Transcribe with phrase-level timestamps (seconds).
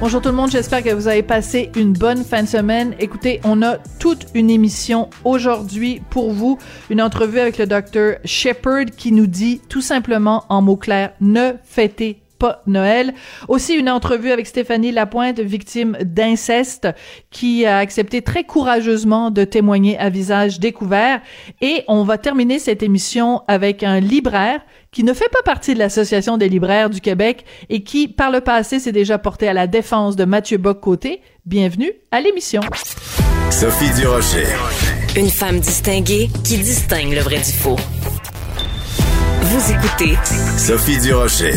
[0.00, 2.94] Bonjour tout le monde, j'espère que vous avez passé une bonne fin de semaine.
[3.00, 6.56] Écoutez, on a toute une émission aujourd'hui pour vous,
[6.88, 11.54] une entrevue avec le docteur Shepard qui nous dit tout simplement en mots clairs, ne
[11.64, 13.12] fêtez pas Noël.
[13.48, 16.86] Aussi une entrevue avec Stéphanie Lapointe, victime d'inceste,
[17.32, 21.20] qui a accepté très courageusement de témoigner à visage découvert.
[21.60, 24.60] Et on va terminer cette émission avec un libraire
[24.90, 28.40] qui ne fait pas partie de l'Association des libraires du Québec et qui, par le
[28.40, 31.20] passé, s'est déjà porté à la défense de Mathieu Bock-Côté.
[31.46, 32.62] Bienvenue à l'émission.
[33.50, 34.46] Sophie Durocher.
[35.16, 37.76] Une femme distinguée qui distingue le vrai du faux.
[39.50, 40.14] Vous écoutez
[40.58, 41.54] Sophie Durocher.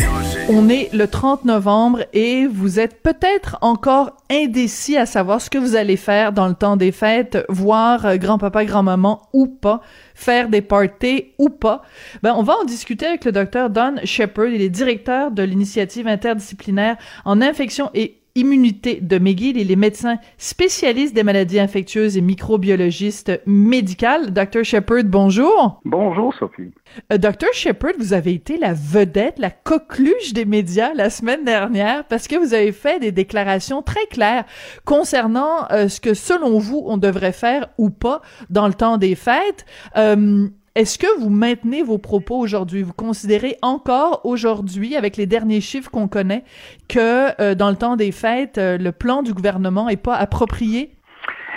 [0.48, 5.58] On est le 30 novembre et vous êtes peut-être encore indécis à savoir ce que
[5.58, 9.82] vous allez faire dans le temps des fêtes, voir grand-papa, grand-maman ou pas,
[10.14, 11.82] faire des parties ou pas.
[12.22, 14.46] Ben, on va en discuter avec le docteur Don Shepard.
[14.46, 16.96] Il est directeur de l'initiative interdisciplinaire
[17.26, 19.56] en infection et immunité de McGill.
[19.56, 24.32] Il est médecin spécialiste des maladies infectieuses et microbiologiste médical.
[24.32, 24.64] Dr.
[24.64, 25.80] Shepard, bonjour.
[25.84, 26.70] Bonjour, Sophie.
[27.12, 27.52] Euh, Dr.
[27.52, 32.36] Shepard, vous avez été la vedette, la coqueluche des médias la semaine dernière parce que
[32.36, 34.44] vous avez fait des déclarations très claires
[34.84, 39.14] concernant euh, ce que, selon vous, on devrait faire ou pas dans le temps des
[39.14, 39.66] fêtes.
[39.96, 42.82] Euh, est-ce que vous maintenez vos propos aujourd'hui?
[42.82, 46.44] Vous considérez encore aujourd'hui, avec les derniers chiffres qu'on connaît,
[46.88, 50.96] que euh, dans le temps des fêtes, euh, le plan du gouvernement est pas approprié?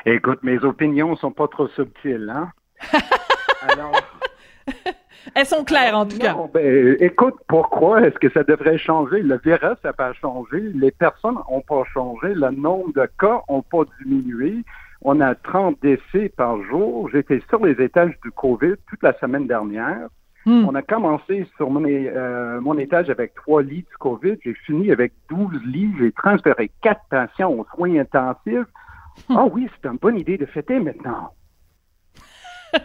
[0.05, 2.51] Écoute, mes opinions sont pas trop subtiles, hein?
[3.69, 3.93] Alors...
[5.33, 6.35] Elles sont claires, en tout cas.
[6.53, 9.21] Ben, écoute, pourquoi est-ce que ça devrait changer?
[9.21, 13.61] Le virus n'a pas changé, les personnes n'ont pas changé, le nombre de cas n'a
[13.69, 14.63] pas diminué.
[15.07, 17.07] On a 30 décès par jour.
[17.11, 20.07] J'étais sur les étages du COVID toute la semaine dernière.
[20.47, 20.65] Hmm.
[20.67, 24.37] On a commencé sur mon, euh, mon, étage avec trois lits du COVID.
[24.43, 25.93] J'ai fini avec 12 lits.
[25.99, 28.65] J'ai transféré quatre patients aux soins intensifs.
[29.29, 29.35] Hmm.
[29.37, 31.29] Ah oui, c'est une bonne idée de fêter maintenant.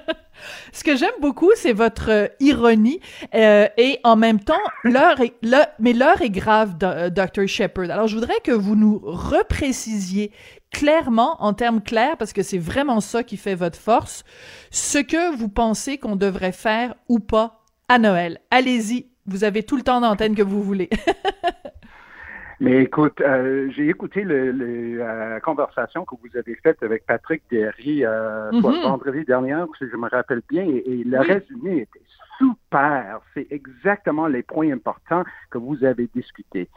[0.72, 3.00] Ce que j'aime beaucoup, c'est votre euh, ironie
[3.34, 4.54] euh, et en même temps,
[4.84, 5.34] l'heure est,
[5.78, 7.47] mais l'heure est grave, Dr.
[7.47, 7.91] Shepard.
[7.91, 10.32] Alors, je voudrais que vous nous reprécisiez
[10.70, 14.25] clairement, en termes clairs, parce que c'est vraiment ça qui fait votre force,
[14.70, 18.38] ce que vous pensez qu'on devrait faire ou pas à Noël.
[18.50, 20.88] Allez-y, vous avez tout le temps d'antenne que vous voulez.
[22.62, 27.42] Mais écoute, euh, j'ai écouté le, le, la conversation que vous avez faite avec Patrick
[27.50, 28.82] Derry euh, Mm -hmm.
[28.82, 31.26] vendredi dernier, si je me rappelle bien, et, et le oui.
[31.26, 32.04] résumé était
[32.38, 33.20] super.
[33.32, 36.69] C'est exactement les points importants que vous avez discutés.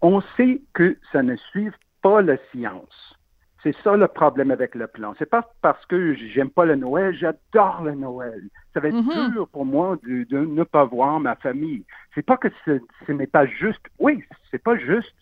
[0.00, 1.70] On sait que ça ne suit
[2.02, 3.17] pas la science.
[3.62, 5.14] C'est ça le problème avec le plan.
[5.18, 8.42] C'est pas parce que j'aime pas le Noël, j'adore le Noël.
[8.72, 9.16] Ça va être Mm-hmm.
[9.16, 9.32] mm -hmm.
[9.32, 11.82] dur pour moi de, de, ne pas voir ma famille.
[12.14, 12.72] C'est pas que ce,
[13.06, 13.84] ce n'est pas juste.
[13.98, 14.14] Oui,
[14.50, 15.16] c'est pas juste.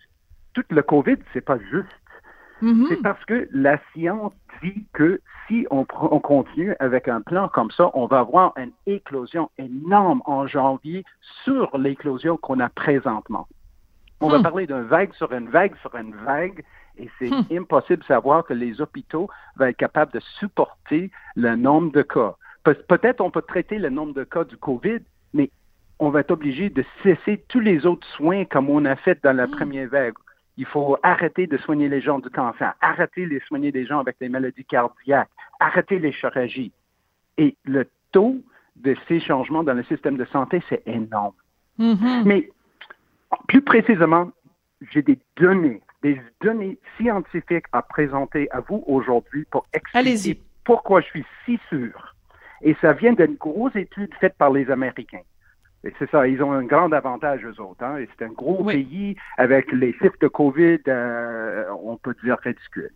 [0.55, 2.01] Tout le COVID, c'est pas juste.
[2.63, 2.87] Mm -hmm.
[2.89, 4.33] C'est parce que la science
[4.63, 5.87] dit que si on,
[6.17, 11.01] on, continue avec un plan comme ça, on va avoir une éclosion énorme en janvier
[11.45, 13.47] sur l'éclosion qu'on a présentement.
[14.21, 14.33] On Hmm.
[14.37, 16.59] va parler d'une vague sur une vague sur une vague
[16.99, 21.93] et c'est impossible de savoir que les hôpitaux vont être capables de supporter le nombre
[21.93, 22.35] de cas.
[22.65, 25.01] Pe Peut-être on peut traiter le nombre de cas du COVID,
[25.33, 25.51] mais
[25.99, 29.37] on va être obligé de cesser tous les autres soins comme on a fait dans
[29.37, 29.57] la Hmm.
[29.57, 30.15] première vague.
[30.59, 34.17] Il faut arrêter de soigner les gens du cancer, arrêter de soigner les gens avec
[34.19, 35.29] des maladies cardiaques,
[35.61, 36.73] arrêter les chirurgies.
[37.37, 38.37] Et le taux
[38.77, 41.35] de ces changements dans le système de santé, c'est énorme.
[41.79, 42.23] Mm -hmm.
[42.25, 42.51] Mais
[43.49, 44.31] plus précisément,
[44.91, 51.07] j'ai des données, des données scientifiques à présenter à vous aujourd'hui pour expliquer pourquoi je
[51.07, 52.15] suis si sûr.
[52.63, 55.27] Et ça vient d'une grosse étude faite par les Américains.
[55.99, 57.83] C'est ça, ils ont un grand avantage, eux autres.
[57.83, 57.99] Hein?
[57.99, 58.75] Et c'est un gros oui.
[58.75, 62.91] pays avec les chiffres de COVID, euh, on peut dire ridicules.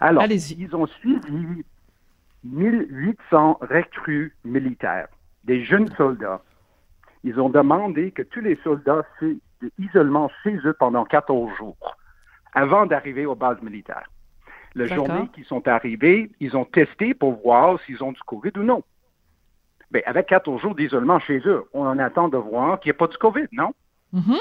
[0.00, 1.64] Alors, ils ont suivi
[2.44, 5.08] 1800 recrues militaires
[5.44, 6.42] des jeunes soldats.
[7.24, 9.30] Ils ont demandé que tous les soldats fassent
[9.62, 11.97] de l'isolement chez eux pendant 14 jours
[12.58, 14.10] avant d'arriver aux bases militaires.
[14.74, 18.62] La journée qu'ils sont arrivés, ils ont testé pour voir s'ils ont du COVID ou
[18.62, 18.82] non.
[19.92, 22.98] Mais avec 14 jours d'isolement chez eux, on en attend de voir qu'il n'y a
[22.98, 23.72] pas du COVID, non?
[24.12, 24.36] Mhm.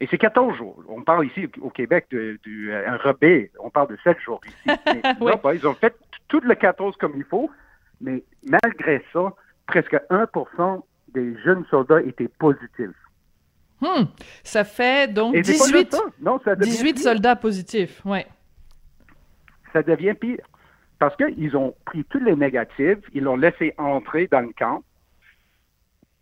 [0.00, 0.82] Et c'est 14 jours.
[0.88, 3.50] On parle ici au Québec de, du, euh, rebais.
[3.60, 4.56] On parle de 7 jours ici.
[4.86, 5.32] Mais Oui.
[5.32, 5.54] non, pas.
[5.54, 5.94] ils ont fait
[6.28, 7.50] tout le 14 comme il faut,
[8.00, 9.32] mais malgré ça,
[9.66, 10.82] presque 1%
[11.14, 12.90] des jeunes soldats étaient positifs.
[13.80, 14.04] Hmm.
[14.42, 16.02] Ça fait donc Et c'est pas 18, juste ça.
[16.20, 17.02] Non, ça devient 18 pire.
[17.02, 18.04] soldats positifs.
[18.04, 18.26] Ouais.
[19.72, 20.40] Ça devient pire.
[20.98, 24.82] Parce qu'ils ont pris tous les négatifs, ils l'ont laissé entrer dans le camp.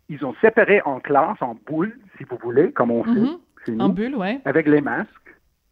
[0.09, 3.37] Ils ont séparé en classe, en boules, si vous voulez, comme on Mhm.
[3.65, 3.79] fait nous.
[3.81, 4.39] En bulle, ouais.
[4.45, 5.09] avec les masques,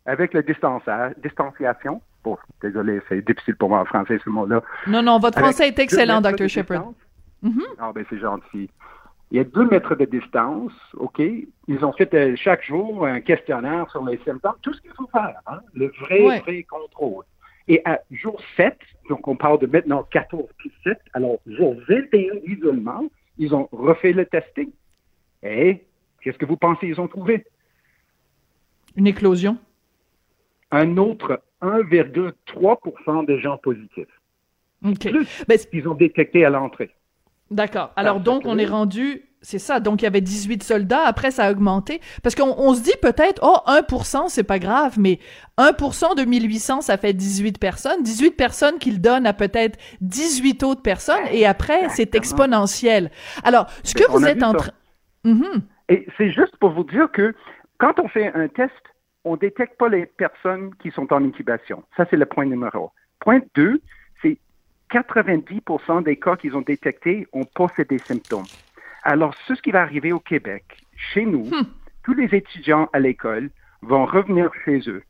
[0.08, 2.02] avec la distanciation.
[2.24, 4.62] Bon, désolé, c'est difficile pour moi en français ce mot-là.
[4.88, 6.48] Non, non, votre Avec français est excellent, Dr.
[6.50, 6.88] Shepard.
[7.44, 7.62] Mhm.
[7.78, 8.70] Ah ben c'est gentil.
[9.32, 11.20] Il y a deux mètres de distance, OK?
[11.20, 15.08] Ils ont fait euh, chaque jour un questionnaire sur les symptômes, tout ce qu'il faut
[15.08, 15.60] faire, hein?
[15.74, 16.40] le vrai, Ouais.
[16.42, 17.24] vrai contrôle.
[17.68, 18.78] Et à jour 7,
[19.10, 23.06] donc on parle de maintenant 14 plus 7, alors jour 21 d'isolement,
[23.40, 24.70] ils ont refait le testing.
[25.42, 25.84] Et
[26.22, 26.88] qu'est-ce que vous pensez?
[26.88, 27.44] Ils ont trouvé?
[28.96, 29.58] Une éclosion?
[30.72, 34.08] Un autre 1,3% des gens positifs.
[34.86, 35.10] OK.
[35.10, 36.92] Plus Ben, qu'ils ont détecté à l'entrée.
[37.52, 37.92] D'accord.
[37.96, 39.24] Alors, donc, on est rendu...
[39.42, 39.80] C'est ça.
[39.80, 41.04] Donc, il y avait 18 soldats.
[41.06, 42.02] Après, ça a augmenté.
[42.24, 45.20] Parce qu'on on se dit peut-être, oh, 1% c'est pas grave, mais
[45.60, 48.02] 1% de 1800, ça fait 18 personnes.
[48.02, 51.28] 18 personnes qu'il donne à peut-être 18 autres personnes.
[51.32, 53.12] Et après, c'est exponentiel.
[53.44, 54.72] Alors, ce que on vous êtes en train...
[55.26, 55.62] Mhm.
[55.90, 57.36] Et c'est juste pour vous dire que
[57.78, 58.74] quand on fait un test,
[59.26, 61.84] on détecte pas les personnes qui sont en incubation.
[61.98, 62.92] Ça, c'est le point numéro.
[63.20, 63.82] Point 2, c'est
[64.92, 68.46] 90% des cas qu'ils ont détectés ont pas fait des symptômes.
[69.04, 70.64] Alors, c'est ce qui va arriver au Québec.
[70.96, 71.50] Chez nous,
[72.04, 73.50] tous les étudiants à l'école
[73.82, 75.04] vont revenir chez eux.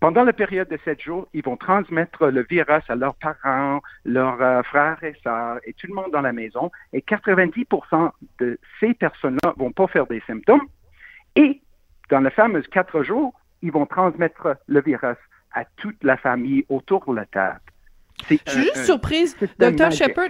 [0.00, 4.42] Pendant la période de sept jours, ils vont transmettre le virus à leurs parents, leurs
[4.42, 6.70] euh, frères et sœurs et tout le monde dans la maison.
[6.92, 10.66] Et 90% de ces personnes-là vont pas faire des symptômes.
[11.36, 11.62] Et
[12.10, 13.32] dans les fameux quatre jours,
[13.62, 15.16] ils vont transmettre le virus
[15.52, 17.60] à toute la famille autour de la table.
[18.28, 19.90] Je suis juste un surprise, Dr.
[19.92, 20.28] Shepard.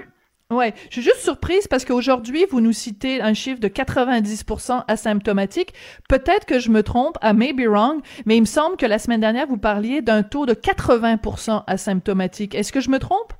[0.50, 5.72] Ouais, je suis juste surprise parce qu'aujourd'hui, vous nous citez un chiffre de 90% asymptomatique.
[6.08, 8.98] Peut-être que je me trompe, I may be wrong, mais il me semble que la
[8.98, 12.54] semaine dernière, vous parliez d'un taux de 80% asymptomatique.
[12.54, 13.32] Est-ce que je me trompe?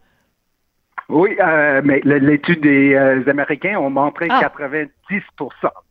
[1.11, 4.41] Oui, euh, mais le- l'étude des euh, Américains ont montré Ah.
[4.41, 4.89] 90%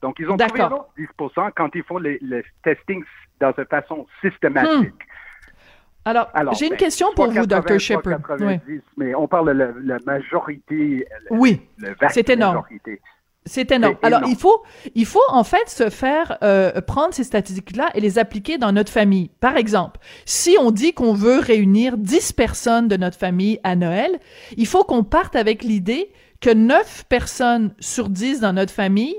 [0.01, 0.89] Donc, ils ont trouvé un D'accord.
[0.97, 3.03] autre 10% quand ils font les, les testings
[3.39, 4.93] dans une façon systématique.
[6.05, 7.79] Alors, Alors, j'ai une ben, question pour vous, 80, Dr.
[7.79, 8.21] Shepard.
[8.27, 8.81] 90, Oui.
[8.97, 11.61] Mais on parle de la, la majorité, Oui,
[12.09, 12.55] c'est énorme.
[12.57, 13.01] majorité.
[13.45, 13.97] C'est énorme.
[14.03, 14.63] Alors, il faut,
[14.95, 18.91] il faut en fait se faire euh, prendre ces statistiques-là et les appliquer dans notre
[18.91, 19.31] famille.
[19.41, 24.17] Par exemple, si on dit qu'on veut réunir 10 personnes de notre famille à Noël,
[24.55, 29.15] il faut qu'on parte avec l'idée que 9 personnes sur 10 dans notre famille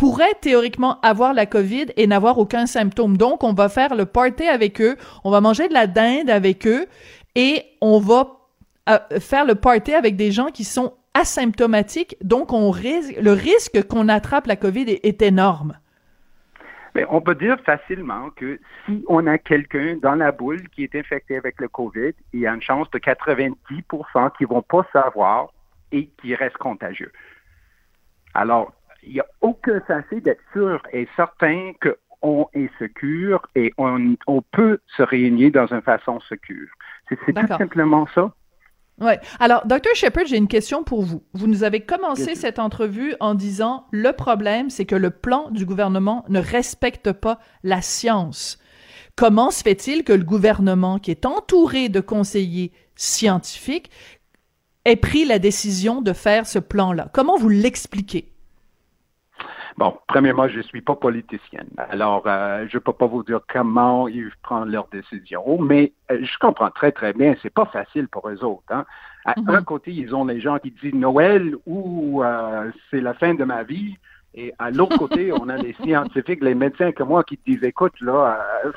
[0.00, 3.18] pourraient théoriquement avoir la COVID et n'avoir aucun symptôme.
[3.18, 6.66] Donc, on va faire le party avec eux, on va manger de la dinde avec
[6.66, 6.86] eux
[7.34, 8.28] et on va
[8.88, 12.16] euh, faire le party avec des gens qui sont asymptomatiques.
[12.22, 15.76] Donc, on risque, le risque qu'on attrape la COVID est, énorme.
[17.10, 21.36] On peut dire facilement que si on a quelqu'un dans la boule qui est infecté
[21.36, 25.48] avec le COVID, il y a une chance de 90% qui vont pas savoir
[25.92, 27.12] et qui restent contagieux.
[28.32, 34.16] Alors, il n'y a aucun sensé d'être sûr et certain qu'on est secure et on,
[34.26, 36.68] on peut se réunir dans une façon secure.
[37.08, 38.32] C'est tout simplement ça.
[39.00, 39.18] Ouais.
[39.38, 39.94] Alors, Dr.
[39.94, 41.22] Shepard, j'ai une question pour vous.
[41.32, 45.64] Vous nous avez commencé cette entrevue en disant le problème, c'est que le plan du
[45.64, 48.58] gouvernement ne respecte pas la science.
[49.16, 53.90] Comment se fait-il que le gouvernement, qui est entouré de conseillers scientifiques,
[54.84, 57.08] ait pris la décision de faire ce plan-là?
[57.14, 58.32] Comment vous l'expliquez?
[59.76, 61.68] Bon, premièrement, je ne suis pas politicienne.
[61.78, 66.18] Alors, euh, je ne peux pas vous dire comment ils prennent leurs décisions, mais euh,
[66.22, 67.34] je comprends très, très bien.
[67.42, 68.64] C'est pas facile pour eux autres.
[68.70, 68.84] Hein.
[69.24, 69.50] À Mhm.
[69.50, 73.44] un côté, ils ont les gens qui disent Noël ou euh, c'est la fin de
[73.44, 73.96] ma vie.
[74.34, 77.94] Et à l'autre côté, on a les scientifiques, les médecins comme moi qui disent écoute,
[78.00, 78.72] là, euh,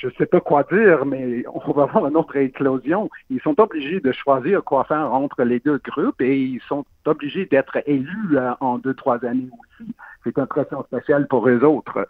[0.00, 3.10] je sais pas quoi dire, mais on va avoir une autre éclosion.
[3.30, 7.46] Ils sont obligés de choisir quoi faire entre les deux groupes et ils sont obligés
[7.46, 9.90] d'être élus euh, en deux, trois années aussi.
[10.22, 12.06] C'est une pression spéciale pour eux autres.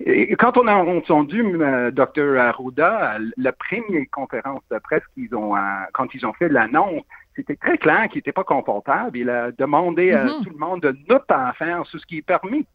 [0.00, 2.36] Et quand on a entendu euh, Dr.
[2.38, 5.60] Arruda, la première conférence de presse qu'ils ont, euh,
[5.94, 7.02] quand ils ont fait l'annonce,
[7.36, 9.16] c'était très clair qu'il n'était pas confortable.
[9.16, 10.44] Il a demandé à Mhm.
[10.44, 12.66] tout le monde de ne pas faire ce qui est permis.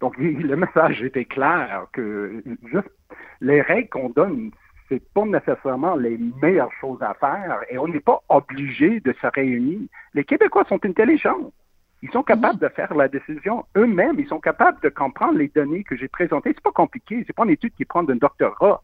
[0.00, 2.42] Donc, le message était clair que
[2.72, 2.90] juste
[3.40, 4.50] les règles qu'on donne,
[4.88, 9.26] c'est pas nécessairement les meilleures choses à faire et on n'est pas obligé de se
[9.28, 9.80] réunir.
[10.14, 11.52] Les Québécois sont intelligents.
[12.02, 14.18] Ils sont capables de faire la décision eux-mêmes.
[14.18, 16.52] Ils sont capables de comprendre les données que j'ai présentées.
[16.54, 17.22] C'est pas compliqué.
[17.26, 18.82] C'est pas une étude qui prend d'un doctorat.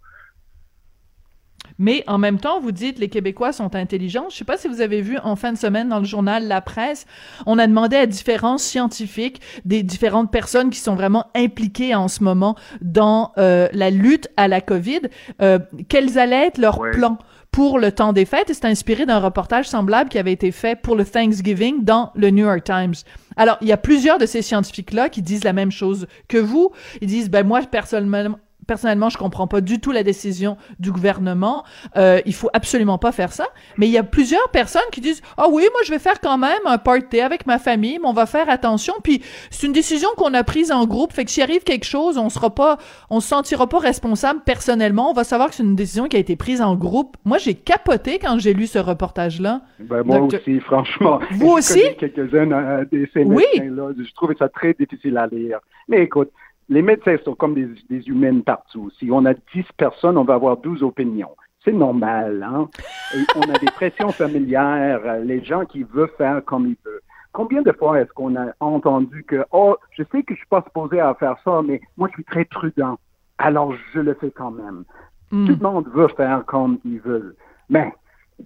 [1.78, 4.26] Mais en même temps, vous dites les Québécois sont intelligents.
[4.30, 6.60] Je sais pas si vous avez vu en fin de semaine dans le journal La
[6.60, 7.06] Presse,
[7.46, 12.22] on a demandé à différents scientifiques, des différentes personnes qui sont vraiment impliquées en ce
[12.22, 15.00] moment dans euh, la lutte à la COVID,
[15.42, 15.58] euh,
[15.88, 16.90] quels allaient être leurs Ouais.
[16.90, 17.18] plans
[17.52, 18.50] pour le temps des fêtes.
[18.50, 22.28] Et c'est inspiré d'un reportage semblable qui avait été fait pour le Thanksgiving dans le
[22.30, 22.92] New York Times.
[23.36, 26.70] Alors, il y a plusieurs de ces scientifiques-là qui disent la même chose que vous.
[27.00, 31.64] Ils disent, ben moi, personnellement, personnellement, je comprends pas du tout la décision du gouvernement.
[31.96, 33.46] Euh, il faut absolument pas faire ça.
[33.78, 36.38] Mais il y a plusieurs personnes qui disent ah oui, moi je vais faire quand
[36.38, 38.94] même un party avec ma famille, mais on va faire attention.
[39.02, 42.18] Puis c'est une décision qu'on a prise en groupe, fait que s'il arrive quelque chose,
[42.18, 42.78] on sera pas,
[43.10, 45.10] on se sentira pas responsable personnellement.
[45.10, 47.16] On va savoir que c'est une décision qui a été prise en groupe.
[47.24, 49.60] Moi j'ai capoté quand j'ai lu ce reportage-là.
[49.78, 51.20] Ben, moi aussi, franchement.
[51.32, 51.82] Vous aussi?
[51.98, 53.44] quelques-uns euh, ces Oui.
[53.54, 53.92] médecins-là.
[53.98, 55.58] Je trouvais ça très difficile à lire.
[55.88, 56.30] Mais écoute,
[56.68, 58.90] les médecins sont comme des, des humains partout.
[58.98, 61.36] Si on a 10 personnes, on va avoir 12 opinions.
[61.64, 62.68] C'est normal, hein?
[63.14, 67.00] Et on a des pressions familières, euh, les gens qui veulent faire comme ils veulent.
[67.32, 70.62] Combien de fois est-ce qu'on a entendu que, oh, je sais que je suis pas
[70.62, 72.98] supposé à faire ça, mais moi, je suis très prudent.
[73.38, 74.84] Alors, je le fais quand même.
[75.30, 75.46] Hmm.
[75.46, 77.36] Tout le monde veut faire comme il veut.
[77.68, 77.92] Mais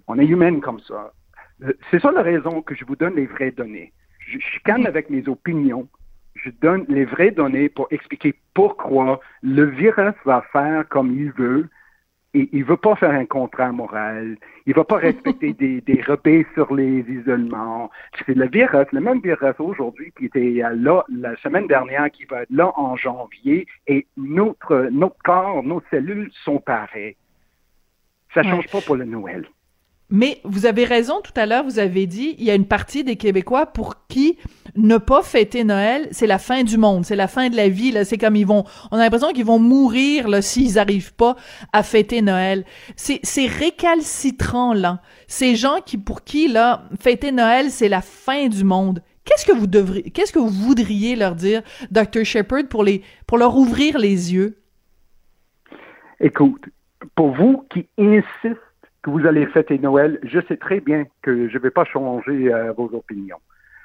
[0.07, 1.13] on est humain comme ça.
[1.63, 3.93] Euh, C'est ça la raison que je vous donne les vraies données.
[4.19, 5.87] Je chicane avec mes opinions.
[6.35, 11.69] Je donne les vraies données pour expliquer pourquoi le virus va faire comme il veut.
[12.33, 14.37] Et il veut pas faire un contrat moral.
[14.65, 17.91] Il va pas respecter des, des repères sur les isolements.
[18.25, 22.43] C'est le virus, le même virus aujourd'hui qui était là la semaine dernière, qui va
[22.43, 23.67] être là en janvier.
[23.87, 27.17] Et notre, notre corps, nos cellules sont pareilles.
[28.33, 28.49] Ça Ouais.
[28.49, 29.45] change pas pour le Noël.
[30.09, 33.03] Mais vous avez raison, tout à l'heure, vous avez dit, il y a une partie
[33.03, 34.37] des Québécois pour qui
[34.81, 37.91] ne pas fêter Noël, c'est la fin du monde, c'est la fin de la vie,
[37.91, 38.05] là.
[38.05, 41.35] C'est comme ils vont, on a l'impression qu'ils vont mourir, là, s'ils arrivent pas
[41.73, 42.65] à fêter Noël.
[42.95, 45.01] C'est, c'est récalcitrant, là.
[45.27, 49.01] Ces gens qui, pour qui, là, fêter Noël, c'est la fin du monde.
[49.23, 51.61] Qu'est-ce que vous devriez, qu'est-ce que vous voudriez leur dire,
[51.91, 52.23] Dr.
[52.23, 54.57] Shepard, pour les, pour leur ouvrir les yeux?
[56.19, 56.65] Écoute,
[57.15, 58.59] pour vous qui insistez
[59.03, 62.53] que vous allez fêter Noël, je sais très bien que je ne vais pas changer
[62.53, 63.39] euh, vos opinions.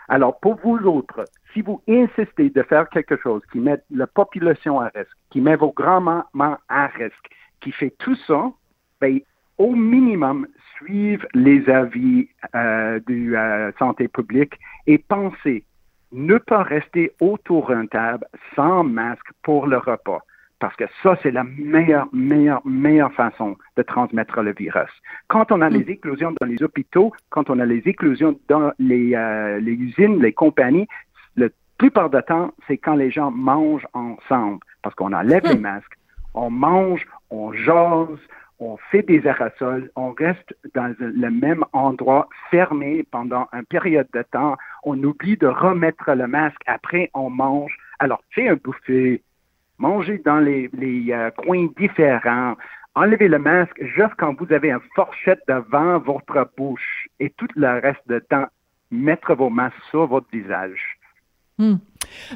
[0.09, 4.81] Alors, pour vous autres, si vous insistez de faire quelque chose qui met la population
[4.81, 7.29] à risque, qui met vos grands-mamans à risque,
[7.61, 8.53] qui fait tout ça,
[9.01, 9.21] ben,
[9.59, 10.47] au minimum,
[10.77, 14.55] suivre les avis euh, du euh, santé publique
[14.87, 15.65] et pensez
[16.13, 20.21] ne pas rester autour d'une table sans masque pour le repas.
[20.59, 24.91] Parce que ça, c'est la meilleure, meilleure, meilleure façon de transmettre le virus.
[25.29, 29.15] Quand on a les éclosions dans les hôpitaux, quand on a les éclosions dans les,
[29.15, 30.89] euh, les usines, les compagnies,
[31.37, 34.61] la plupart du temps, c'est quand les gens mangent ensemble.
[34.83, 35.99] Parce qu'on enlève les masques,
[36.33, 38.19] on mange, on jase,
[38.59, 44.23] on fait des aérosols, on reste dans le même endroit fermé pendant une période de
[44.23, 47.77] temps, on oublie de remettre le masque, après on mange.
[47.99, 49.23] Alors, c'est un buffet,
[49.79, 50.71] mangez dans les,
[51.11, 52.57] euh, coins différents,
[52.95, 57.81] enlevez le masque juste quand vous avez une fourchette devant votre bouche et tout le
[57.81, 58.47] reste du temps,
[58.91, 60.96] mettre vos masques sur votre visage.
[61.59, 61.77] Hmm.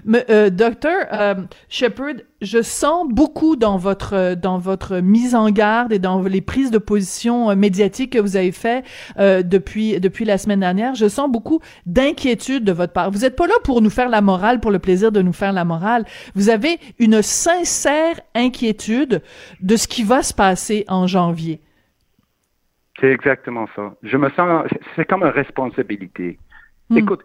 [0.04, 1.34] Mais, euh, docteur euh,
[1.68, 6.70] Shepard, je sens beaucoup dans votre dans votre mise en garde et dans les prises
[6.70, 8.84] de position euh, médiatiques que vous avez fait
[9.18, 10.94] euh, depuis depuis la semaine dernière.
[10.94, 13.10] Je sens beaucoup d'inquiétude de votre part.
[13.10, 15.52] Vous n'êtes pas là pour nous faire la morale pour le plaisir de nous faire
[15.52, 16.04] la morale.
[16.34, 19.22] Vous avez une sincère inquiétude
[19.60, 21.60] de ce qui va se passer en janvier.
[23.00, 23.94] C'est exactement ça.
[24.02, 26.38] Je me sens, c'est comme une responsabilité.
[26.90, 26.98] Hmm.
[26.98, 27.20] Écoute,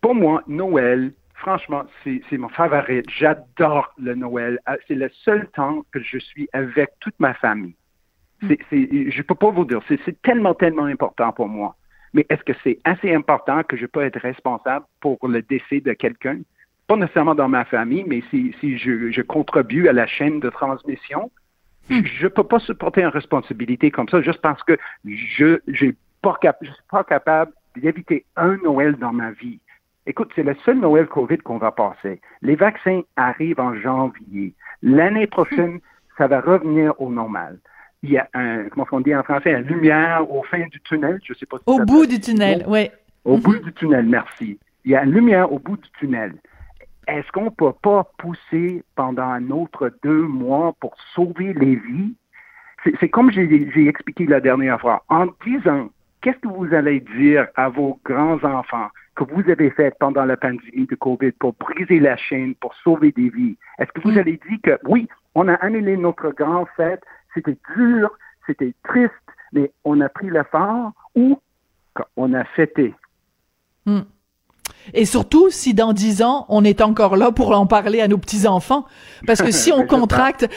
[0.00, 3.02] pour moi, Noël, franchement, c'est mon favori.
[3.08, 4.58] J'adore le Noël.
[4.68, 7.74] Euh, C'est le seul temps que je suis avec toute ma famille.
[8.70, 11.74] C'est- je peux pas vous dire, c'est tellement, tellement important pour moi.
[12.14, 15.92] Mais est-ce que c'est assez important que je peux être responsable pour le décès de
[15.92, 16.38] quelqu'un?
[16.86, 20.48] Pas nécessairement dans ma famille, mais si, si je, je contribue à la chaîne de
[20.48, 21.30] transmission,
[21.90, 25.96] je ne peux pas supporter une responsabilité comme ça juste parce que je je suis
[26.22, 29.60] pas capable d'éviter un Noël dans ma vie.
[30.06, 32.20] Écoute, c'est le seul Noël COVID qu'on va passer.
[32.42, 34.54] Les vaccins arrivent en janvier.
[34.82, 35.80] L'année prochaine,
[36.16, 37.58] ça va revenir au normal.
[38.04, 41.18] il y a un, comment on dit en français, une lumière au fin du tunnel.
[41.24, 42.88] Je sais pas si Au ça bout du tunnel, oui.
[43.24, 43.42] Au Mhm.
[43.42, 44.56] bout du tunnel, merci.
[44.84, 46.34] Il y a une lumière au bout du tunnel.
[47.08, 52.14] Est-ce qu'on peut pas pousser pendant un autre deux mois pour sauver les vies?
[53.00, 55.02] C'est comme j'ai j'ai expliqué la dernière fois.
[55.08, 55.88] En disant,
[56.20, 60.86] qu'est-ce que vous allez dire à vos grands-enfants que vous avez fait pendant la pandémie
[60.86, 63.56] de COVID pour briser la chaîne, pour sauver des vies?
[63.78, 64.18] Est-ce que vous Mm.
[64.18, 67.02] allez dire que oui, on a annulé notre grand fête,
[67.34, 68.10] c'était dur,
[68.46, 69.12] c'était triste,
[69.52, 71.38] mais on a pris l'effort ou
[71.94, 72.94] qu'on a fêté?
[73.86, 74.00] Hmm.
[74.94, 78.18] Et surtout, si dans dix ans, on est encore là pour en parler à nos
[78.18, 78.84] petits-enfants.
[79.26, 80.48] Parce que si on contracte,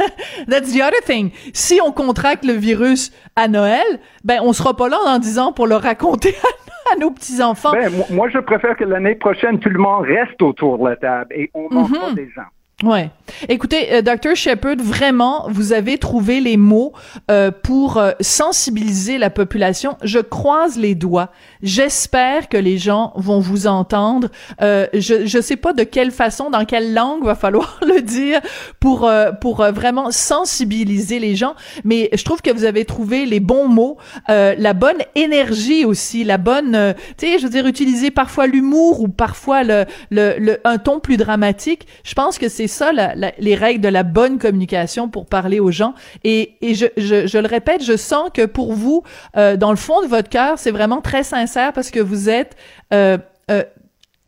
[0.48, 1.30] that's the other thing.
[1.52, 3.84] Si on contracte le virus à Noël,
[4.24, 6.34] ben, on sera pas là dans dix ans pour le raconter
[6.92, 7.72] à, nos petits-enfants.
[7.72, 10.96] Ben, mo- moi, je préfère que l'année prochaine, tout le monde reste autour de la
[10.96, 11.92] table et on Mhm.
[11.98, 12.42] pas des gens.
[12.84, 13.08] Ouais.
[13.48, 14.36] Écoutez, euh, Dr.
[14.36, 16.92] Shepard, vraiment, vous avez trouvé les mots
[17.30, 19.96] euh, pour euh, sensibiliser la population.
[20.02, 21.30] Je croise les doigts.
[21.62, 24.28] J'espère que les gens vont vous entendre.
[24.60, 28.40] Euh, je je sais pas de quelle façon, dans quelle langue va falloir le dire
[28.78, 31.54] pour euh, pour euh, vraiment sensibiliser les gens.
[31.82, 33.96] Mais je trouve que vous avez trouvé les bons mots,
[34.28, 39.08] la bonne énergie aussi, la bonne, tu sais, je veux dire, utiliser parfois l'humour ou
[39.08, 41.86] parfois le, le, le un ton plus dramatique.
[42.04, 45.60] Je pense que c'est ça la- la- les règles de la bonne communication pour parler
[45.60, 45.94] aux gens.
[46.24, 49.02] Et, et je, je, le répète, je sens que pour vous,
[49.36, 52.56] euh, dans le fond de votre cœur, c'est vraiment très sincère parce que vous êtes
[52.92, 53.18] euh,
[53.50, 53.62] euh,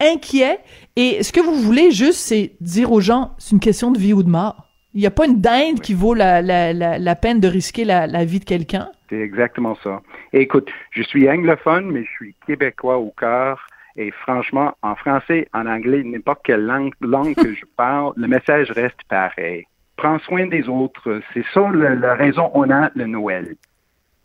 [0.01, 0.59] inquiet.
[0.97, 4.13] Et ce que vous voulez juste, c'est dire aux gens, c'est une question de vie
[4.13, 4.65] ou de mort.
[4.95, 7.85] Il n'y a pas une dinde qui vaut la, la, la, la peine de risquer
[7.85, 8.89] la vie de quelqu'un.
[9.11, 10.01] C'est exactement ça.
[10.33, 13.67] Et écoute, je suis anglophone, mais je suis québécois au cœur.
[14.01, 18.71] Et franchement, en français, en anglais, n'importe quelle langue, langue que je parle, le message
[18.71, 19.65] reste pareil.
[19.97, 21.21] Prends soin des autres.
[21.35, 23.57] C'est ça le- la raison on a le Noël.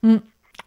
[0.04, 0.18] Mm,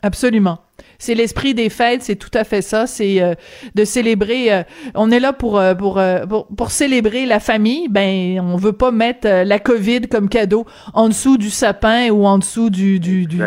[0.02, 0.58] absolument.
[0.98, 2.86] C'est l'esprit des fêtes, c'est tout à fait ça.
[2.88, 3.34] C'est euh,
[3.76, 4.52] de célébrer.
[4.52, 4.62] euh,
[4.96, 7.86] on est là pour, euh, pour pour pour célébrer la famille.
[7.88, 12.38] Ben, on veut pas mettre la COVID comme cadeau en dessous du sapin ou en
[12.38, 13.38] dessous du du, du.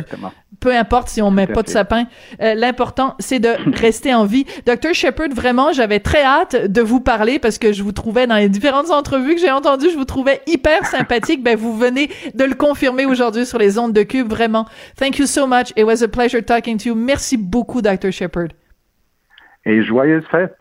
[0.59, 2.05] Peu importe si on met pas de sapin.
[2.41, 4.45] Euh, L'important, c'est de rester en vie.
[4.65, 4.93] Dr.
[4.93, 8.49] Shepard, vraiment, j'avais très hâte de vous parler parce que je vous trouvais dans les
[8.49, 11.43] différentes entrevues que j'ai entendues, je vous trouvais hyper sympathique.
[11.43, 14.29] ben, vous venez de le confirmer aujourd'hui sur les ondes de Cube.
[14.29, 14.65] Vraiment.
[14.97, 15.71] Thank you so much.
[15.77, 16.95] It was a pleasure talking to you.
[16.95, 18.11] Merci beaucoup, Dr.
[18.11, 18.49] Shepard.
[19.65, 20.55] Et joyeuse fête.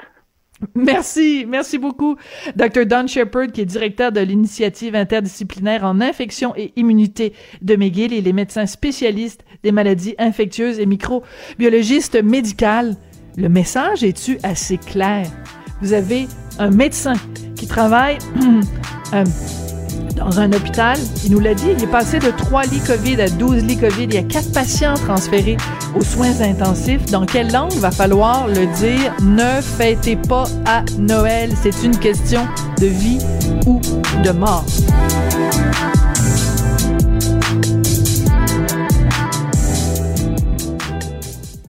[0.74, 2.16] Merci, merci beaucoup.
[2.56, 2.84] Dr.
[2.86, 8.12] Don Shepard, qui est directeur de l'initiative interdisciplinaire en infection et immunité de McGill.
[8.12, 12.96] Il est médecin spécialiste des maladies infectieuses et microbiologiste médical.
[13.36, 15.26] Le message est-tu assez clair?
[15.80, 16.26] Vous avez
[16.58, 17.14] un médecin
[17.54, 18.18] qui travaille
[20.14, 20.98] dans un hôpital.
[21.24, 24.04] Il nous l'a dit, il est passé de 3 lits COVID à 12 lits COVID.
[24.04, 25.56] Il y a 4 patients transférés
[25.94, 27.04] aux soins intensifs.
[27.06, 29.14] Dans quelle langue va falloir le dire?
[29.22, 31.50] Ne fêtez pas à Noël.
[31.60, 32.46] C'est une question
[32.80, 33.18] de vie
[33.66, 33.80] ou
[34.24, 34.64] de mort.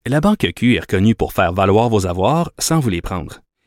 [0.05, 3.41] La Banque Q est reconnue pour faire valoir vos avoirs sans vous les prendre.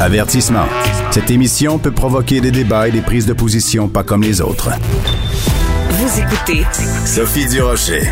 [0.00, 0.66] Avertissement.
[1.10, 4.70] Cette émission peut provoquer des débats et des prises de position pas comme les autres.
[5.90, 6.64] Vous écoutez
[7.06, 8.02] Sophie Durocher.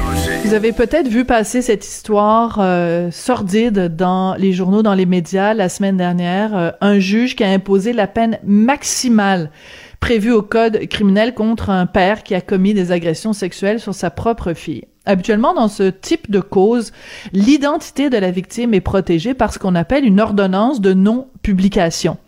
[0.45, 5.55] Vous avez peut-être vu passer cette histoire euh, sordide dans les journaux, dans les médias
[5.55, 6.57] la semaine dernière.
[6.57, 9.51] Euh, un juge qui a imposé la peine maximale
[9.99, 14.11] prévue au code criminel contre un père qui a commis des agressions sexuelles sur sa
[14.11, 14.85] propre fille.
[15.07, 16.93] Habituellement, dans ce type de cause,
[17.33, 20.93] l'identité de la victime est protégée par ce qu'on appelle une ordonnance de
[21.41, 22.19] non-publication.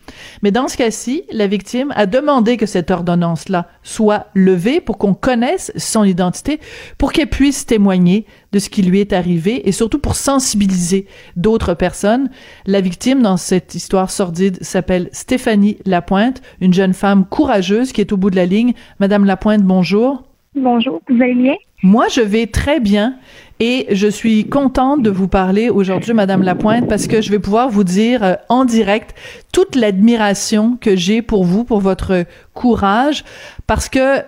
[0.43, 5.15] Mais dans ce cas-ci, la victime a demandé que cette ordonnance-là soit levée pour qu'on
[5.15, 6.61] connaisse son identité,
[6.99, 11.75] pour qu'elle puisse témoigner de ce qui lui est arrivé et surtout pour sensibiliser d'autres
[11.75, 12.31] personnes.
[12.67, 18.13] La victime dans cette histoire sordide s'appelle Stéphanie Lapointe, une jeune femme courageuse qui est
[18.13, 18.75] au bout de la ligne.
[18.99, 20.25] Madame Lapointe, bonjour.
[20.55, 21.55] Bonjour, vous allez bien?
[21.83, 23.17] Moi, je vais très bien
[23.65, 27.69] et je suis contente de vous parler aujourd'hui, Madame Lapointe, parce que je vais pouvoir
[27.71, 29.15] vous dire euh, en direct
[29.53, 33.25] toute l'admiration que j'ai pour vous, pour votre courage,
[33.69, 34.25] parce que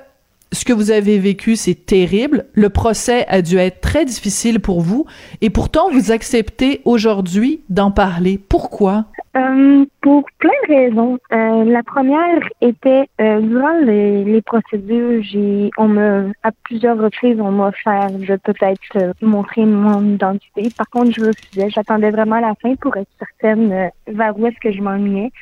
[0.55, 2.47] ce que vous avez vécu, c'est terrible.
[2.55, 5.07] Le procès a dû être très difficile pour vous,
[5.41, 8.39] et pourtant vous acceptez aujourd'hui d'en parler.
[8.49, 9.07] Pourquoi?
[9.37, 11.19] Euh, Pour plein de raisons.
[11.33, 17.51] Euh, la première était euh, durant les, procédures, j'ai, on me, à plusieurs reprises, on
[17.51, 20.69] m'a offert de peut-être montrer mon identité.
[20.77, 21.69] Par contre, je refusais.
[21.71, 25.33] J'attendais vraiment la fin pour être certaine vers où est-ce que je m'ennuyais.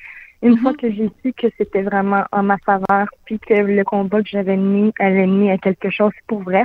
[0.42, 4.22] Une fois que j'ai su que c'était vraiment en ma faveur, puis que le combat
[4.22, 6.64] que j'avais mis allait mener à quelque chose pour vrai,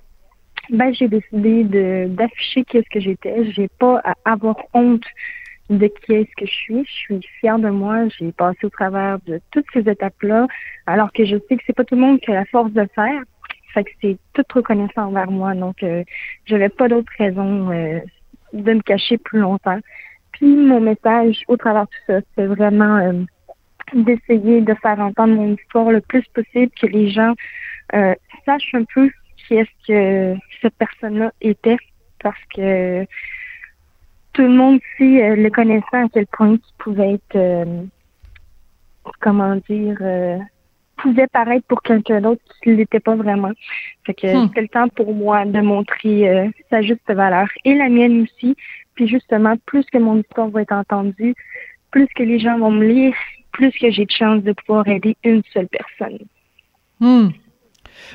[0.71, 3.51] ben j'ai décidé de d'afficher qu'est-ce que j'étais.
[3.51, 5.05] J'ai pas à avoir honte
[5.69, 6.85] de qui est-ce que je suis.
[6.85, 8.07] Je suis fière de moi.
[8.17, 10.47] J'ai passé au travers de toutes ces étapes-là,
[10.87, 12.81] alors que je sais que c'est pas tout le monde qui a la force de
[12.81, 13.21] le faire.
[13.73, 15.53] Fait que c'est tout reconnaissant envers moi.
[15.53, 16.03] Donc, euh,
[16.45, 17.99] j'avais pas d'autre raison euh,
[18.53, 19.79] de me cacher plus longtemps.
[20.31, 23.23] Puis mon message au travers de tout ça, c'est vraiment euh,
[23.93, 27.33] d'essayer de faire entendre mon histoire le plus possible, que les gens
[27.93, 28.13] euh,
[28.45, 31.77] sachent un peu qui est-ce que cette personne-là était,
[32.21, 33.05] parce que
[34.33, 37.83] tout le monde ici euh, le connaissant à quel point il pouvait être, euh,
[39.19, 40.37] comment dire, euh,
[40.97, 43.51] pouvait paraître pour quelqu'un d'autre qui ne l'était pas vraiment.
[44.05, 44.49] Fait que Hmm.
[44.53, 48.55] c'est le temps pour moi de montrer euh, sa juste valeur et la mienne aussi.
[48.95, 51.35] Puis justement, plus que mon histoire va être entendue,
[51.91, 53.13] plus que les gens vont me lire,
[53.57, 56.19] plus que j'ai de chance de pouvoir aider une seule personne.
[56.99, 57.29] Hmm.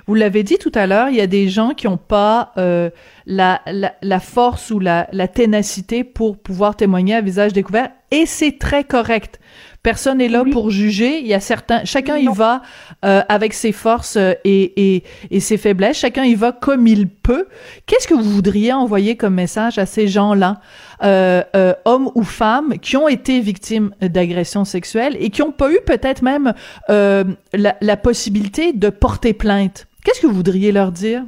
[0.07, 2.91] Vous l'avez dit tout à l'heure, il y a des gens qui n'ont pas euh,
[3.27, 8.85] la force ou la, la ténacité pour pouvoir témoigner à visage découvert, et c'est très
[8.85, 9.41] correct.
[9.83, 10.51] Personne n'est là Oui.
[10.53, 11.19] pour juger.
[11.19, 12.63] Il y a certains, chacun y va
[13.05, 15.99] euh, avec ses forces euh, et, et, et ses faiblesses.
[15.99, 17.47] Chacun y va comme il peut.
[17.87, 20.61] Qu'est-ce que vous voudriez envoyer comme message à ces gens-là,
[21.03, 25.71] euh, euh, hommes ou femmes, qui ont été victimes d'agressions sexuelles et qui n'ont pas
[25.73, 26.55] eu peut-être même
[26.89, 29.89] euh, la, la possibilité de porter plainte?
[30.05, 31.25] Qu'est-ce que vous voudriez leur dire?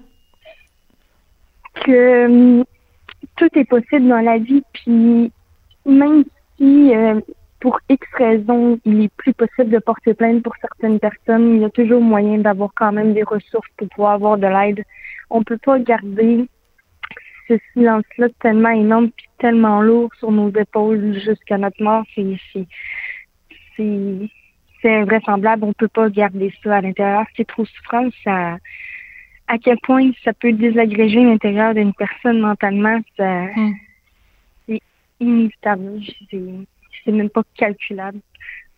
[1.85, 2.64] que hum,
[3.37, 5.33] tout est possible dans la vie, puis
[5.87, 6.25] même
[6.57, 7.21] si euh,
[7.64, 11.64] pour X raisons, il est plus possible de porter plainte pour certaines personnes, il y
[11.64, 14.85] a toujours moyen d'avoir quand même des ressources pour pouvoir avoir de l'aide.
[15.31, 16.46] On peut pas garder
[17.48, 22.05] ce silence-là tellement énorme puis tellement lourd sur nos épaules jusqu'à notre mort.
[22.14, 22.66] C'est c'est
[23.79, 24.31] c'est
[24.83, 25.64] c'est invraisemblable.
[25.64, 27.24] On peut pas garder ça à l'intérieur.
[27.35, 28.11] C'est trop souffrant.
[28.24, 28.59] Ça
[29.46, 33.72] à quel point ça peut désagréger l'intérieur d'une personne mentalement, ça, Hmm.
[34.66, 34.83] c'est
[35.20, 36.03] inévitable.
[36.31, 36.42] C'est,
[37.05, 38.19] c'est même pas calculable.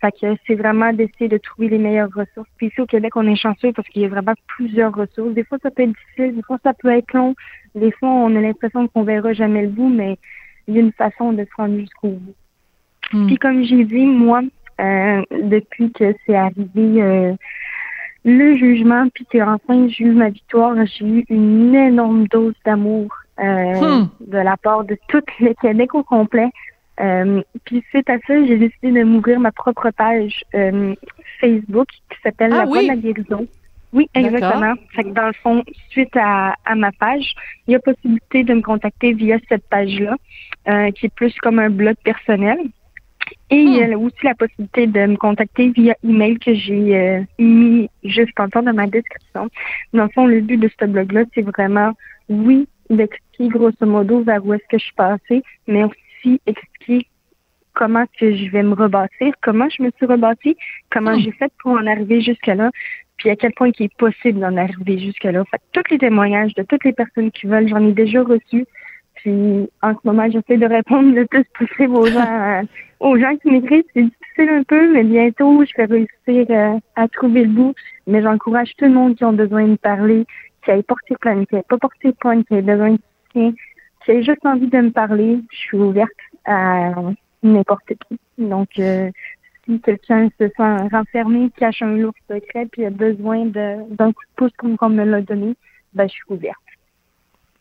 [0.01, 2.49] Fait que c'est vraiment d'essayer de trouver les meilleures ressources.
[2.59, 5.33] Puis ici au Québec, on est chanceux parce qu'il y a vraiment plusieurs ressources.
[5.33, 7.35] Des fois, ça peut être difficile, des fois, ça peut être long.
[7.75, 10.19] Des fois, on a l'impression qu'on verra jamais le bout, mais
[10.69, 12.35] il y a une façon de se rendre jusqu'au bout.
[13.13, 13.27] Hmm.
[13.27, 14.43] Puis comme j'ai dit, moi,
[14.81, 17.35] euh, depuis que c'est arrivé euh,
[18.25, 23.09] le jugement, puis que enfin j'ai eu ma victoire, j'ai eu une énorme dose d'amour
[23.39, 24.09] euh, Hmm.
[24.21, 26.51] de la part de tout le Québec au complet.
[27.01, 30.95] Euh, puis suite à ça, j'ai décidé de m'ouvrir ma propre page euh,
[31.41, 32.85] Facebook qui s'appelle Ah La Voix oui?
[32.85, 33.47] de la guérison.
[33.93, 34.75] Oui, exactement.
[34.95, 37.35] Fait que dans le fond, suite à, à ma page,
[37.67, 40.17] il y a possibilité de me contacter via cette page-là,
[40.69, 42.59] euh, qui est plus comme un blog personnel.
[43.51, 47.23] Et il y a aussi la possibilité de me contacter via email que j'ai euh,
[47.39, 49.49] mis juste en temps dans ma description.
[49.93, 51.93] Dans le fond, le but de ce blog-là, c'est vraiment,
[52.29, 55.97] oui, d'expliquer grosso modo vers où est-ce que je suis passée, mais aussi
[56.47, 57.07] expliquer
[57.75, 60.57] comment que je vais me rebâtir, comment je me suis rebâtie,
[60.91, 61.21] comment Hmm.
[61.21, 62.71] j'ai fait pour en arriver jusque-là,
[63.19, 65.45] puis à quel point il est possible d'en arriver jusque-là.
[65.51, 68.67] Fait que tous les témoignages de toutes les personnes qui veulent, j'en ai déjà reçu.
[69.17, 72.63] Puis en ce moment, j'essaie de répondre le plus possible aux gens,
[73.01, 73.85] aux gens qui m'écrivent.
[73.95, 77.75] C'est difficile un peu, mais bientôt, je vais réussir euh, à trouver le bout.
[78.07, 80.27] Mais j'encourage tout le monde qui ont besoin de parler,
[80.65, 83.53] qui ait porté plainte, qui ait pas porté plainte, qui ait besoin de soutien,
[84.07, 85.41] qui ait juste envie de me parler.
[85.51, 86.11] Je suis ouverte
[86.45, 86.93] à
[87.43, 88.19] n'importe qui.
[88.39, 89.11] Donc, euh,
[89.65, 94.37] si quelqu'un se sent renfermé, cache un lourd secret, puis a besoin d'un coup de
[94.37, 95.57] pouce comme on me l'a donné,
[95.93, 96.57] ben, je suis ouverte.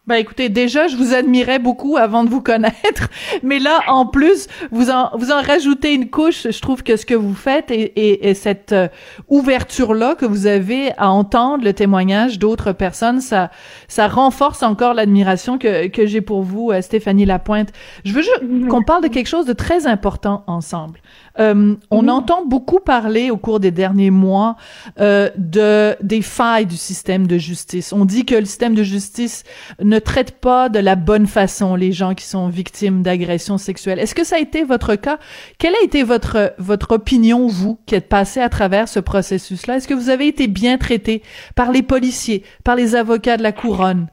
[0.07, 3.09] Ben écoutez, déjà je vous admirais beaucoup avant de vous connaître,
[3.43, 6.47] mais là en plus vous en vous en rajoutez une couche.
[6.47, 8.87] Je trouve que ce que vous faites et, et, et cette euh,
[9.29, 13.49] ouverture là que vous avez à entendre le témoignage d'autres personnes, ça
[13.87, 17.69] ça renforce encore l'admiration que que j'ai pour vous, euh, Stéphanie Lapointe.
[18.03, 20.99] Je veux juste qu'on parle de quelque chose de très important ensemble.
[21.39, 24.55] Euh, on entend beaucoup parler au cours des derniers mois
[24.99, 27.91] euh, de des failles du système de justice.
[27.91, 29.43] On dit que le système de justice
[29.81, 33.99] ne traite pas de la bonne façon les gens qui sont victimes d'agressions sexuelles.
[33.99, 35.17] Est-ce que ça a été votre cas?
[35.59, 39.77] Quelle a été votre votre opinion vous qui êtes passé à travers ce processus-là?
[39.77, 41.21] Est-ce que vous avez été bien traité
[41.55, 44.07] par les policiers, par les avocats de la couronne?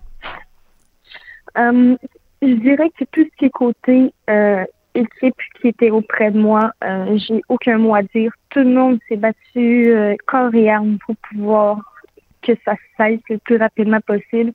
[1.59, 1.97] Euh,
[2.43, 4.65] je dirais que tout ce qui est côté euh,
[4.95, 8.33] équipe qui était auprès de moi, euh, j'ai aucun mot à dire.
[8.51, 11.79] Tout le monde s'est battu euh, corps et âme pour pouvoir
[12.43, 14.53] que ça cesse le plus rapidement possible.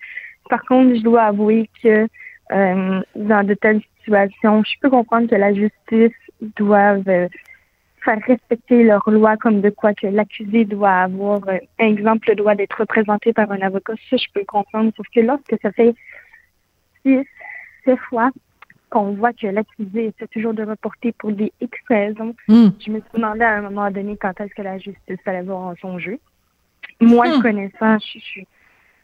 [0.50, 2.08] Par contre, je dois avouer que
[2.52, 7.04] euh, dans de telles situations, je peux comprendre que la justice doive
[8.04, 12.56] faire respecter leurs lois comme de quoi que l'accusé doit avoir, un exemple, le droit
[12.56, 13.94] d'être représenté par un avocat.
[14.10, 14.92] Ça, je peux comprendre.
[14.96, 15.94] Sauf que lorsque ça fait
[17.06, 17.26] six,
[17.84, 18.30] sept fois
[18.90, 22.34] qu'on voit que l'accusé essaie toujours de reporter pour des X raisons.
[22.48, 22.70] Hmm.
[22.80, 25.74] Je me suis demandé à un moment donné quand est-ce que la justice allait voir
[25.82, 26.20] son jeu.
[27.02, 27.42] Moi, Hmm.
[27.42, 28.48] connaissant, je suis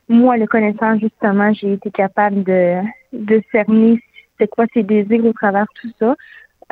[0.10, 2.82] moi, le connaissant, justement, j'ai été capable de,
[3.14, 4.02] de cerner
[4.40, 6.16] c'est quoi ses désirs au travers de tout ça.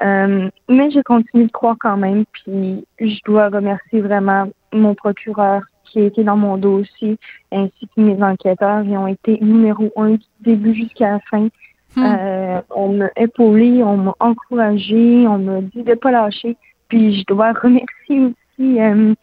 [0.03, 5.63] Euh, mais j'ai continué de croire quand même, puis je dois remercier vraiment mon procureur
[5.83, 7.17] qui a été dans mon dossier,
[7.51, 8.83] ainsi que mes enquêteurs.
[8.83, 11.47] Ils ont été numéro un du début jusqu'à la fin.
[11.95, 12.05] Hmm.
[12.05, 16.55] Euh, on m'a épaulé, on m'a encouragé, on m'a dit de pas lâcher.
[16.87, 19.13] Puis je dois remercier aussi, euh,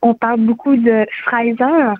[0.00, 1.94] on parle beaucoup de Fraser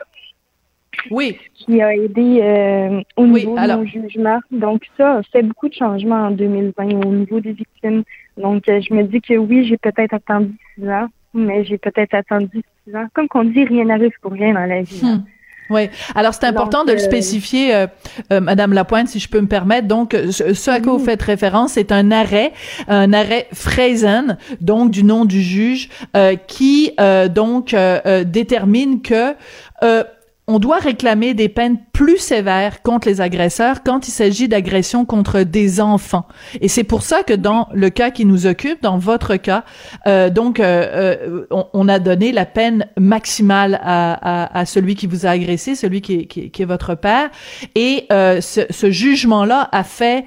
[1.11, 1.37] Oui.
[1.54, 4.38] qui a aidé euh, au Oui, niveau alors- de mon jugement.
[4.50, 8.02] Donc ça a fait beaucoup de changements en 2020 au niveau des victimes.
[8.37, 12.14] Donc euh, je me dis que oui, j'ai peut-être attendu six ans, mais j'ai peut-être
[12.14, 13.06] attendu six ans.
[13.14, 15.00] Comme qu'on dit, rien n'arrive pour rien dans la vie.
[15.04, 15.16] hein.
[15.16, 15.24] Hmm.
[15.70, 15.90] Oui.
[16.14, 17.87] Alors c'est important Donc, de le euh, spécifier, euh,
[18.32, 19.87] euh, Madame Lapointe, si je peux me permettre.
[19.87, 22.52] Donc, ce, ce à quoi vous faites référence, c'est un arrêt,
[22.88, 27.76] un arrêt Frazen, donc du nom du juge, euh, qui euh, donc
[28.24, 29.34] détermine que
[29.82, 30.04] euh,
[30.48, 35.42] on doit réclamer des peines plus sévères contre les agresseurs quand il s'agit d'agressions contre
[35.42, 36.26] des enfants.
[36.62, 39.64] Et c'est pour ça que dans le cas qui nous occupe, dans votre cas,
[40.06, 45.06] euh, donc euh, euh, on, a donné la peine maximale à, à, à celui qui
[45.06, 47.28] vous a agressé, celui qui est, qui qui est votre père.
[47.74, 50.24] Et euh, ce, ce jugement-là a fait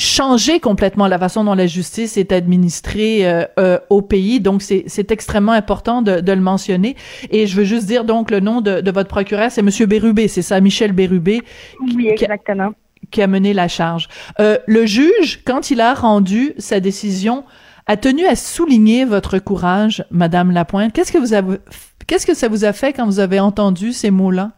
[0.00, 4.40] changer complètement la façon dont la justice est administrée euh, euh, au pays.
[4.40, 6.96] Donc, c'est, c'est extrêmement important de, de le mentionner.
[7.30, 10.26] Et je veux juste dire, donc, le nom de, de votre procureur, c'est Monsieur Bérubé,
[10.26, 11.42] c'est ça, Michel Bérubé,
[11.80, 12.70] Oui, exactement.
[13.10, 14.08] qui a mené la charge.
[14.40, 17.44] Euh, le juge, quand il a rendu sa décision,
[17.86, 20.92] a tenu à souligner votre courage, Madame Lapointe.
[20.92, 21.58] Qu'est-ce que vous avez,
[22.06, 24.52] qu'est-ce que ça vous a fait quand vous avez entendu ces mots-là?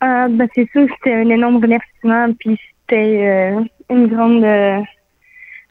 [0.00, 4.80] Ah, ben, c'est sûr, c'était un énorme remerciement, puis c'était euh, une grande euh,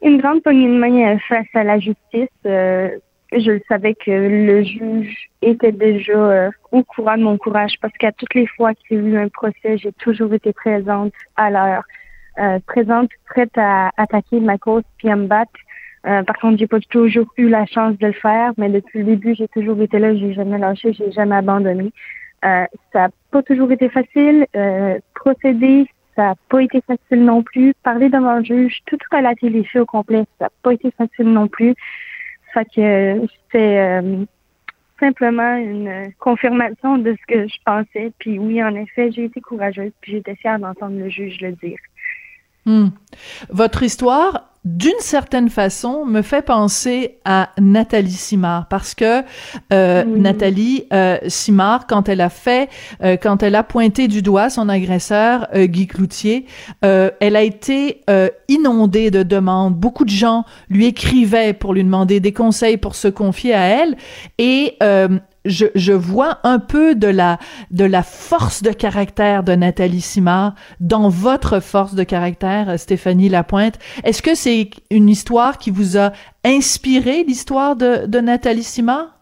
[0.01, 2.29] une grande poignée de main face à la justice.
[2.45, 2.89] Euh,
[3.33, 7.93] je le savais que le juge était déjà euh, au courant de mon courage parce
[7.97, 11.49] qu'à toutes les fois qu'il y a eu un procès, j'ai toujours été présente à
[11.49, 11.83] l'heure,
[12.39, 15.51] euh, présente, prête à attaquer ma cause puis à me battre.
[16.05, 19.05] Euh, par contre, j'ai pas toujours eu la chance de le faire, mais depuis le
[19.05, 21.91] début, j'ai toujours été là, j'ai jamais lâché, j'ai jamais abandonné.
[22.45, 24.45] Euh, ça n'a pas toujours été facile.
[25.15, 27.73] Procéder, ça n'a pas été facile non plus.
[27.83, 31.31] Parler devant le juge, tout relater les faits au complet, ça n'a pas été facile
[31.31, 31.75] non plus.
[32.53, 34.25] Fait que euh, c'était euh,
[34.99, 38.11] simplement une confirmation de ce que je pensais.
[38.17, 41.77] Puis oui, en effet, j'ai été courageuse, puis j'étais fière d'entendre le juge le dire.
[42.65, 42.87] Hmm.
[43.49, 49.23] Votre histoire, d'une certaine façon, me fait penser à Nathalie Simard parce que
[49.71, 50.19] euh, Oui.
[50.19, 52.69] Nathalie euh, Simard, quand elle a fait,
[53.01, 56.45] euh, quand elle a pointé du doigt son agresseur Guy Cloutier,
[56.83, 59.73] euh, elle a été euh, inondée de demandes.
[59.73, 63.95] Beaucoup de gens lui écrivaient pour lui demander des conseils pour se confier à elle
[64.37, 65.07] et euh,
[65.47, 71.95] je, vois un peu de la force de caractère de Nathalie Simard dans votre force
[71.95, 73.79] de caractère, Stéphanie Lapointe.
[74.03, 76.11] Est-ce que c'est une histoire qui vous a
[76.45, 79.17] inspiré l'histoire de, de Nathalie Simard?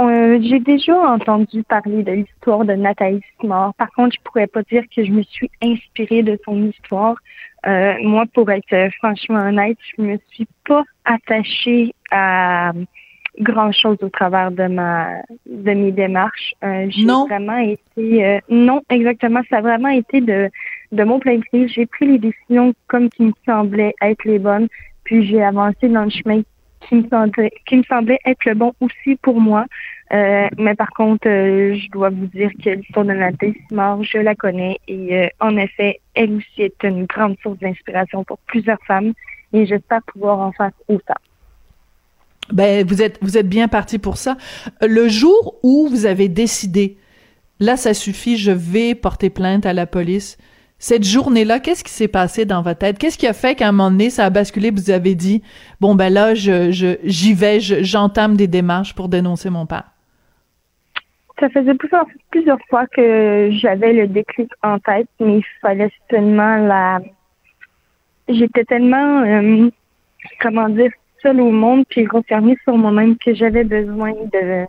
[0.00, 3.74] Euh, j'ai déjà entendu parler de l'histoire de Nathalie Simard.
[3.74, 7.16] Par contre, je pourrais pas dire que je me suis inspirée de son histoire.
[7.66, 12.72] Euh, moi, pour être euh, franchement honnête, je me suis pas attachée à
[13.40, 16.54] grand chose au travers de ma de mes démarches.
[16.64, 17.26] Euh, j'ai Non.
[17.26, 19.40] vraiment été euh, non exactement.
[19.50, 20.50] Ça a vraiment été de
[20.92, 21.68] de mon plein gré.
[21.68, 24.68] J'ai pris les décisions comme qui me semblaient être les bonnes,
[25.04, 26.42] puis j'ai avancé dans le chemin
[26.88, 29.66] qui me semblait qui me semblait être le bon aussi pour moi.
[30.12, 34.18] Euh, mais par contre, euh, je dois vous dire que l'histoire de Nathalie Simard, je
[34.18, 38.80] la connais et euh, en effet, elle aussi est une grande source d'inspiration pour plusieurs
[38.88, 39.12] femmes
[39.52, 41.14] et j'espère pouvoir en faire autant.
[42.52, 44.36] Ben, vous êtes, vous êtes bien parti pour ça.
[44.80, 46.96] Le jour où vous avez décidé,
[47.58, 50.38] là, ça suffit, je vais porter plainte à la police.
[50.78, 52.98] Cette journée-là, qu'est-ce qui s'est passé dans votre tête?
[52.98, 55.42] Qu'est-ce qui a fait qu'à un moment donné, ça a basculé, vous avez dit,
[55.78, 59.84] bon, ben là, je, je, j'y vais, j'entame des démarches pour dénoncer mon père?
[61.38, 66.56] Ça faisait plusieurs, plusieurs fois que j'avais le déclic en tête, mais il fallait seulement
[66.56, 67.00] la...
[68.28, 69.68] J'étais tellement, euh,
[70.40, 74.66] comment dire, seule au monde, puis refermée sur moi-même que j'avais besoin de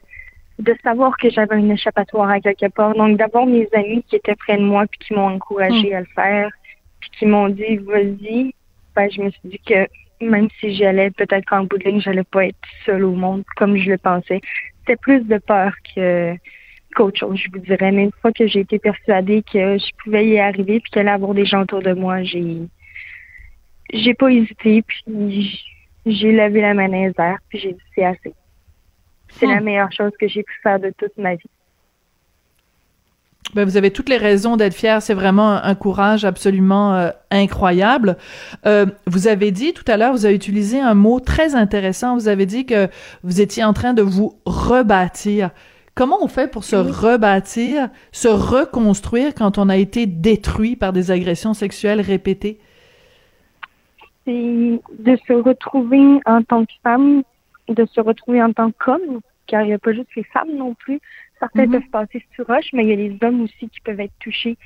[0.60, 2.94] de savoir que j'avais une échappatoire à quelque part.
[2.94, 5.96] Donc d'avoir mes amis qui étaient près de moi puis qui m'ont encouragé hmm.
[5.96, 6.50] à le faire,
[7.00, 8.54] puis qui m'ont dit vas-y,
[8.96, 9.88] ben, je me suis dit que
[10.24, 13.76] même si j'allais peut-être qu'en bout de ligne, j'allais pas être seule au monde comme
[13.76, 14.40] je le pensais.
[14.80, 16.36] C'était plus de peur que
[16.96, 17.92] qu'autre chose, je vous dirais.
[17.92, 21.16] Mais une fois que j'ai été persuadée que je pouvais y arriver puis qu'elle allait
[21.16, 22.58] avoir des gens autour de moi, j'ai
[23.94, 25.02] j'ai pas hésité puis
[26.06, 28.34] j'ai levé la main dans puis j'ai dit c'est assez.
[29.30, 29.64] C'est la hmm.
[29.64, 31.50] meilleure chose que j'ai pu faire de toute ma vie.
[33.54, 35.02] Ben, vous avez toutes les raisons d'être fier.
[35.02, 38.18] C'est vraiment un, courage absolument euh, incroyable.
[38.66, 42.16] Euh, vous avez dit tout à l'heure, vous avez utilisé un mot très intéressant.
[42.16, 42.88] Vous avez dit que
[43.24, 45.50] vous étiez en train de vous rebâtir.
[45.96, 51.12] Comment on fait pour se rebâtir, se reconstruire quand on a été détruit par des
[51.12, 52.60] agressions sexuelles répétées?
[54.32, 57.24] C'est de se retrouver en tant que femme
[57.67, 60.74] de se retrouver en tant qu'homme, car il n'y a pas juste les femmes non
[60.74, 61.00] plus.
[61.39, 61.72] Certains mhm.
[61.72, 64.58] peuvent passer sur roche, mais il y a les hommes aussi qui peuvent être touchés.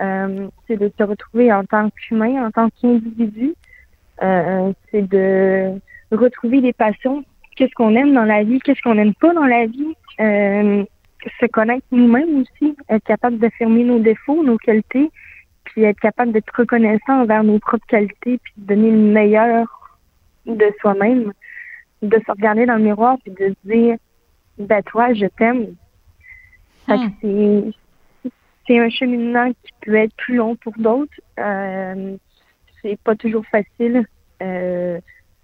[0.00, 3.54] Euh, c'est de se retrouver en tant qu'humain, en tant qu'individu.
[4.22, 5.72] Euh, c'est de
[6.10, 7.24] retrouver des passions.
[7.56, 9.94] Qu'est-ce qu'on aime dans la vie, qu'est-ce qu'on n'aime pas dans la vie?
[10.20, 10.84] Euh,
[11.40, 15.10] se connaître nous-mêmes aussi, être capable d'affirmer nos défauts, nos qualités,
[15.74, 19.66] puis être capable d'être reconnaissant envers nos propres qualités, puis de donner le meilleur
[20.46, 21.32] de soi-même
[22.02, 23.96] de se regarder dans le miroir puis de se dire
[24.58, 25.74] ben toi je t'aime.
[26.86, 27.08] Hmm.
[27.20, 28.30] c'est
[28.66, 31.20] c'est un cheminement qui peut être plus long pour d'autres.
[31.38, 32.16] Euh,
[32.82, 34.06] c'est pas toujours facile
[34.42, 35.00] euh,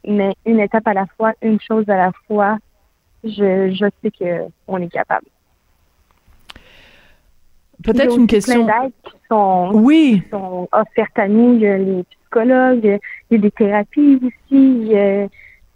[0.07, 2.59] mais une étape à la fois une chose à la fois
[3.25, 5.27] je je sais que on est capable
[7.83, 8.67] peut-être une question
[9.05, 12.99] qui sont oui qui sont offertes à nous il y a les psychologues
[13.31, 15.27] il y a des thérapies aussi il y a,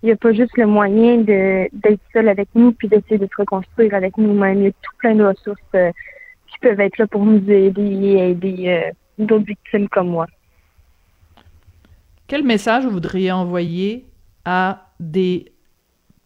[0.04, 3.36] il n'y a pas juste le moyen d'être seul avec nous puis d'essayer de se
[3.38, 4.58] reconstruire avec nous-mêmes.
[4.58, 5.90] Il y a tout plein de ressources euh,
[6.46, 10.26] qui peuvent être là pour nous aider et aider euh, d'autres victimes comme moi.
[12.26, 14.04] Quel message vous voudriez envoyer
[14.44, 15.50] à des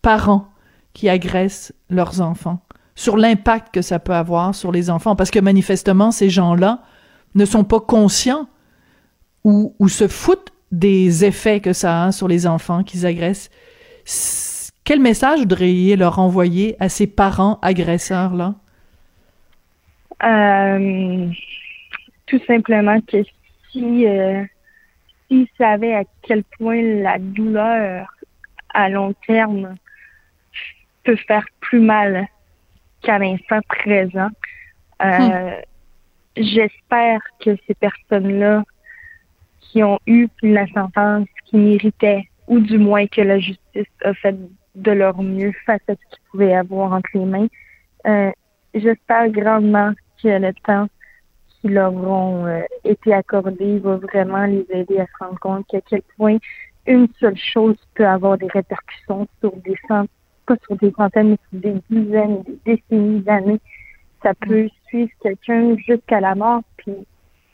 [0.03, 0.49] parents
[0.93, 2.59] qui agressent leurs enfants?
[2.99, 5.15] Sur l'impact que ça peut avoir sur les enfants?
[5.15, 6.81] Parce que manifestement, ces gens-là
[7.37, 8.49] ne sont pas conscients
[9.45, 13.51] ou, ou se foutent des effets que ça a sur les enfants qu'ils agressent.
[14.83, 18.57] Quel message voudriez leur envoyer à ces parents agresseurs-là?
[20.25, 21.29] Euh,
[22.27, 23.23] tout simplement que
[23.71, 24.43] si euh,
[25.29, 28.13] s'ils savaient à quel point la douleur
[28.75, 29.77] à long terme
[31.05, 32.27] peut faire plus mal
[33.03, 34.29] qu'à l'instant présent,
[35.03, 35.63] euh, hmm.
[36.37, 38.65] j'espère que ces personnes-là
[39.61, 44.37] qui ont eu la sentence qui méritaient ou du moins que la justice a fait
[44.75, 47.49] de leur mieux face à ce qu'ils pouvaient avoir entre les mains.
[48.07, 48.31] Euh,
[48.75, 50.89] J'espère grandement que le temps
[51.49, 55.81] qui leur ont euh, été accordé va vraiment les aider à se rendre compte qu'à
[55.81, 56.37] quel point
[56.87, 60.09] une seule chose peut avoir des répercussions sur des centaines,
[60.49, 63.61] pas sur des centaines, mais sur des dizaines, des décennies d'années.
[64.23, 66.63] Ça peut suivre quelqu'un jusqu'à la mort.
[66.79, 66.93] Puis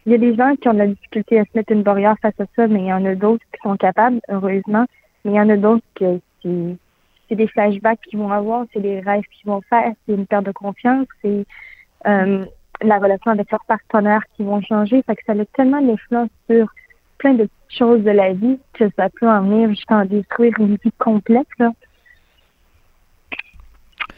[0.07, 2.17] il y a des gens qui ont de la difficulté à se mettre une barrière
[2.23, 4.87] face à ça, mais il y en a d'autres qui sont capables, heureusement.
[5.25, 9.01] Mais il y en a d'autres que c'est des flashbacks qu'ils vont avoir, c'est des
[9.01, 11.47] rêves qu'ils vont faire, c'est une perte de confiance, c'est
[12.07, 12.45] euh,
[12.83, 15.03] la relation avec leur partenaire qui vont changer.
[15.03, 16.67] Fait que ça a tellement d'influence sur
[17.19, 20.93] plein de choses de la vie que ça peut en venir jusqu'à détruire une vie
[20.99, 21.49] complète.
[21.59, 21.73] Là.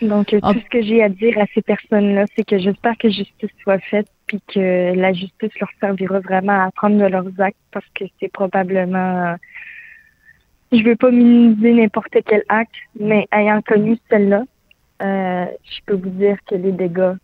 [0.03, 0.53] Donc, euh, ah.
[0.53, 3.79] tout ce que j'ai à dire à ces personnes-là, c'est que j'espère que justice soit
[3.79, 8.05] faite, puis que la justice leur servira vraiment à apprendre de leurs actes, parce que
[8.21, 9.37] c'est probablement...
[10.73, 14.45] je veux pas minimiser n'importe quel acte, mais ayant connu celle-là,
[15.03, 17.15] euh, je peux vous dire que les dégâts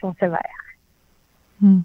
[0.00, 0.40] sont sévères.
[1.60, 1.80] Hmm.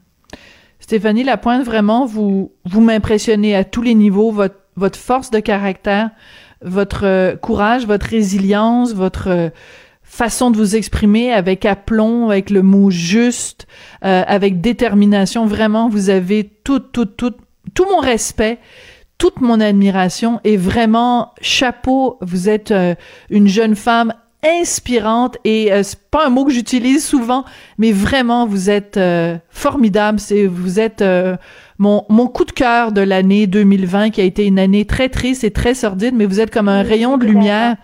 [0.80, 6.12] Stéphanie Lapointe, vraiment, vous, vous m'impressionnez à tous les niveaux, votre, votre force de caractère,
[6.62, 9.52] votre euh, courage, votre résilience, votre
[10.16, 13.68] façon de vous exprimer avec aplomb, avec le mot juste,
[14.04, 15.46] euh, avec détermination.
[15.46, 17.34] Vraiment, vous avez tout, tout, tout,
[17.74, 18.60] tout mon respect,
[19.18, 22.96] toute mon admiration et vraiment chapeau, vous êtes euh,
[23.30, 27.44] une jeune femme inspirante et euh, c'est pas un mot que j'utilise souvent,
[27.78, 30.20] mais vraiment vous êtes euh, formidable.
[30.20, 31.04] C'est vous êtes
[31.78, 35.44] mon mon coup de cœur de l'année 2020 qui a été une année très triste
[35.44, 37.76] et très sordide, mais vous êtes comme un rayon de lumière.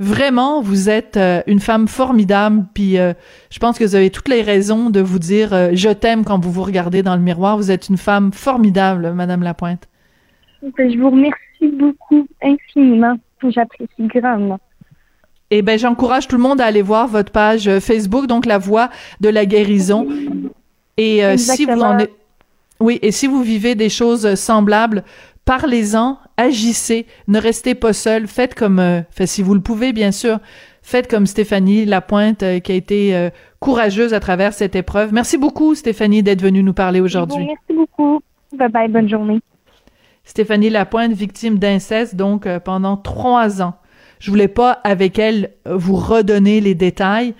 [0.00, 2.66] Vraiment, vous êtes une femme formidable.
[2.72, 6.38] Puis je pense que vous avez toutes les raisons de vous dire je t'aime quand
[6.38, 7.56] vous vous regardez dans le miroir.
[7.56, 9.88] Vous êtes une femme formidable, Madame Lapointe.
[10.62, 13.16] Ben, je vous remercie beaucoup, infiniment.
[13.42, 14.58] J'apprécie grandement.
[15.50, 18.58] Eh ben, j'encourage tout le monde à aller voir votre page euh, Facebook, donc La
[18.58, 18.90] Voix
[19.20, 20.06] de la guérison.
[20.96, 21.98] Et euh, si vous en
[22.80, 25.02] oui, et si vous vivez des choses semblables,
[25.44, 30.38] parlez-en, agissez, ne restez pas seul, faites comme, euh, si vous le pouvez, bien sûr,
[30.80, 33.28] faites comme Stéphanie Lapointe, qui a été
[33.60, 35.12] courageuse à travers cette épreuve.
[35.12, 37.44] Merci beaucoup, Stéphanie, d'être venue nous parler aujourd'hui.
[37.44, 38.22] Merci beaucoup.
[38.56, 39.40] Bye bye, bonne journée.
[40.28, 43.76] Stéphanie Lapointe, victime d'inceste, donc euh, pendant trois ans.
[44.18, 47.32] Je voulais pas avec elle euh, vous redonner les détails,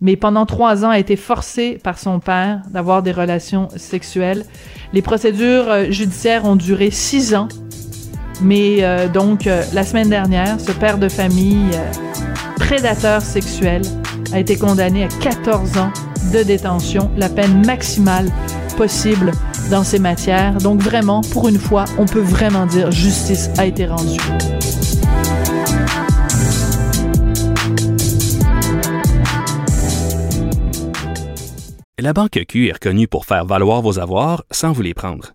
[0.00, 4.44] mais pendant trois ans a été forcée par son père d'avoir des relations sexuelles.
[4.92, 7.46] Les procédures euh, judiciaires ont duré six ans,
[8.42, 11.70] mais donc la semaine dernière, ce père de famille
[12.56, 13.82] prédateur sexuel
[14.32, 15.92] a été condamné à 14 ans
[16.32, 18.30] de détention, la peine maximale
[18.76, 19.32] possible
[19.70, 20.56] dans ces matières.
[20.58, 24.18] Donc vraiment, pour une fois, on peut vraiment dire justice a été rendue.
[31.98, 35.34] La Banque Q est reconnue pour faire valoir vos avoirs sans vous les prendre.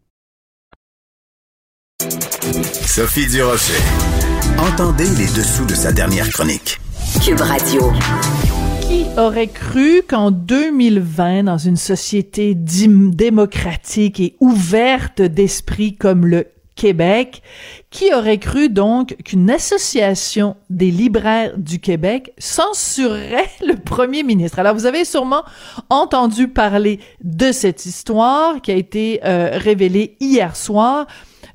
[2.01, 3.79] Sophie Durocher.
[4.57, 6.79] Entendez les dessous de sa dernière chronique.
[7.23, 7.91] Cube Radio.
[8.81, 17.43] Qui aurait cru qu'en 2020, dans une société démocratique et ouverte d'esprit comme le Québec.
[17.91, 24.57] Qui aurait cru donc qu'une association des libraires du Québec censurerait le premier ministre?
[24.57, 25.43] Alors, vous avez sûrement
[25.91, 31.05] entendu parler de cette histoire qui a été euh, révélée hier soir.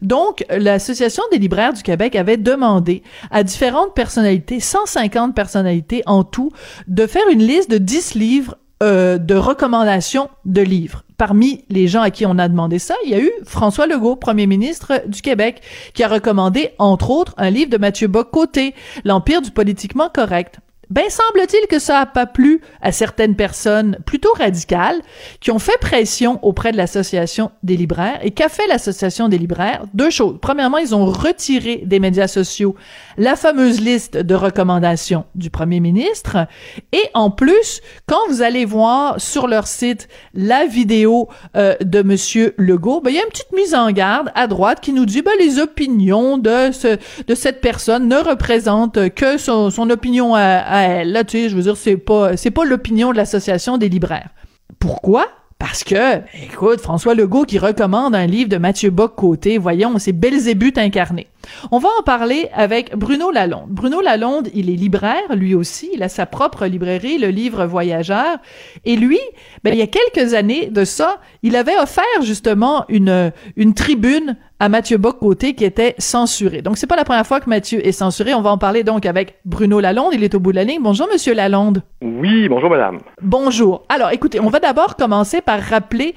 [0.03, 6.51] Donc, l'Association des libraires du Québec avait demandé à différentes personnalités, 150 personnalités en tout,
[6.88, 12.03] de faire une liste de 10 livres euh, de recommandations de livres parmi les gens
[12.03, 15.22] à qui on a demandé ça, il y a eu François Legault, premier ministre du
[15.22, 15.62] Québec,
[15.94, 18.74] qui a recommandé, entre autres, un livre de Mathieu Bock-Côté,
[19.05, 20.59] L'Empire du politiquement correct.
[20.89, 25.01] Ben, semble-t-il que ça a pas plu à certaines personnes plutôt radicales
[25.41, 28.20] qui ont fait pression auprès de l'association des libraires.
[28.22, 29.84] Et qu'a fait l'association des libraires?
[29.95, 30.39] Deux choses.
[30.41, 32.76] Premièrement, ils ont retiré des médias sociaux
[33.18, 36.47] la fameuse liste de recommandations du premier ministre.
[36.93, 42.55] Et en plus, quand vous allez voir sur leur site la vidéo euh, de monsieur
[42.59, 45.22] Legault, ben, il y a une petite mise en garde à droite qui nous dit,
[45.22, 50.76] ben, les opinions de ce, de cette personne ne représentent que son, son opinion à
[51.05, 54.31] Là, tu sais, je veux dire, c'est pas, c'est pas l'opinion de l'association des libraires.
[54.79, 55.27] Pourquoi?
[55.59, 60.77] Parce que, écoute, François Legault qui recommande un livre de Mathieu Bock-Côté, voyons, c'est Belzébuth
[60.77, 61.29] incarné.
[61.70, 63.70] On va en parler avec Bruno Lalonde.
[63.70, 68.37] Bruno Lalonde, il est libraire, lui aussi, il a sa propre librairie, le livre Voyageur,
[68.85, 69.20] et lui,
[69.64, 74.37] ben, il y a quelques années de ça, il avait offert justement une, une tribune
[74.59, 76.63] à Mathieu Bock-Côté qui était censuré.
[76.63, 78.35] Donc, c'est pas la première fois que Mathieu est censuré.
[78.35, 80.15] On va en parler donc avec Bruno Lalonde.
[80.15, 80.81] Il est au bout de la ligne.
[80.83, 81.83] Bonjour, Monsieur Lalonde.
[82.03, 83.01] Oui, bonjour, madame.
[83.21, 83.85] Bonjour.
[83.89, 86.15] Alors, écoutez, on va d'abord commencer par rappeler,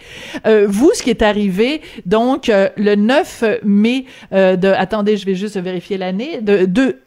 [0.48, 4.70] euh, vous, ce qui est arrivé, donc, euh, le 9 mai euh, de...
[4.70, 6.40] Attendez, je vais juste vérifier l'année.
[6.42, 6.98] De, de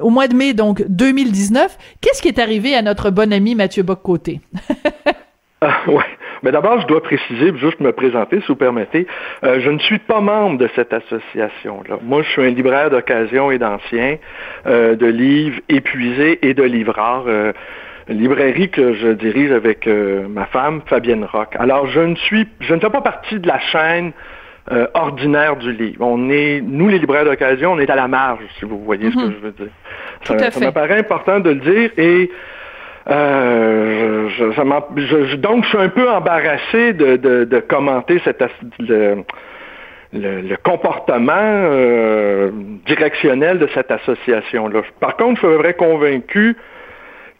[0.00, 1.76] au mois de mai, donc, 2019.
[2.00, 4.40] Qu'est-ce qui est arrivé à notre bon ami Mathieu Bock-Côté?
[5.60, 6.04] ah, ouais.
[6.42, 9.06] Mais d'abord, je dois préciser, juste me présenter, si vous permettez,
[9.44, 11.98] euh, je ne suis pas membre de cette association-là.
[12.02, 14.16] Moi, je suis un libraire d'occasion et d'anciens,
[14.66, 17.24] euh, de livres épuisés et de livres rares.
[17.26, 17.52] Euh,
[18.08, 21.56] librairie que je dirige avec ma femme, Fabienne Rock.
[21.58, 24.12] Alors, je ne suis, je ne fais pas partie de la chaîne
[24.94, 26.06] ordinaire du livre.
[26.06, 29.16] On est, nous les libraires d'occasion, on est à la marge, si vous voyez ce
[29.16, 29.32] que mhm.
[29.32, 29.72] je veux dire.
[30.22, 32.30] ça, ça me paraît important de le dire et
[33.08, 38.42] euh, je, donc, je suis un peu embarrassé de, de, de commenter cette,
[40.12, 42.50] le, comportement euh,
[42.86, 44.82] directionnel de cette association-là.
[45.00, 46.56] Par contre, je suis vrai convaincu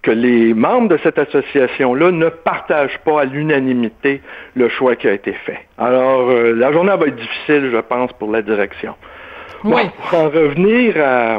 [0.03, 4.21] que les membres de cette association-là ne partagent pas à l'unanimité
[4.55, 5.59] le choix qui a été fait.
[5.79, 8.95] Alors, euh, la journée va être difficile, je pense, pour la direction.
[9.65, 9.83] Oui.
[10.11, 11.39] pour en revenir à...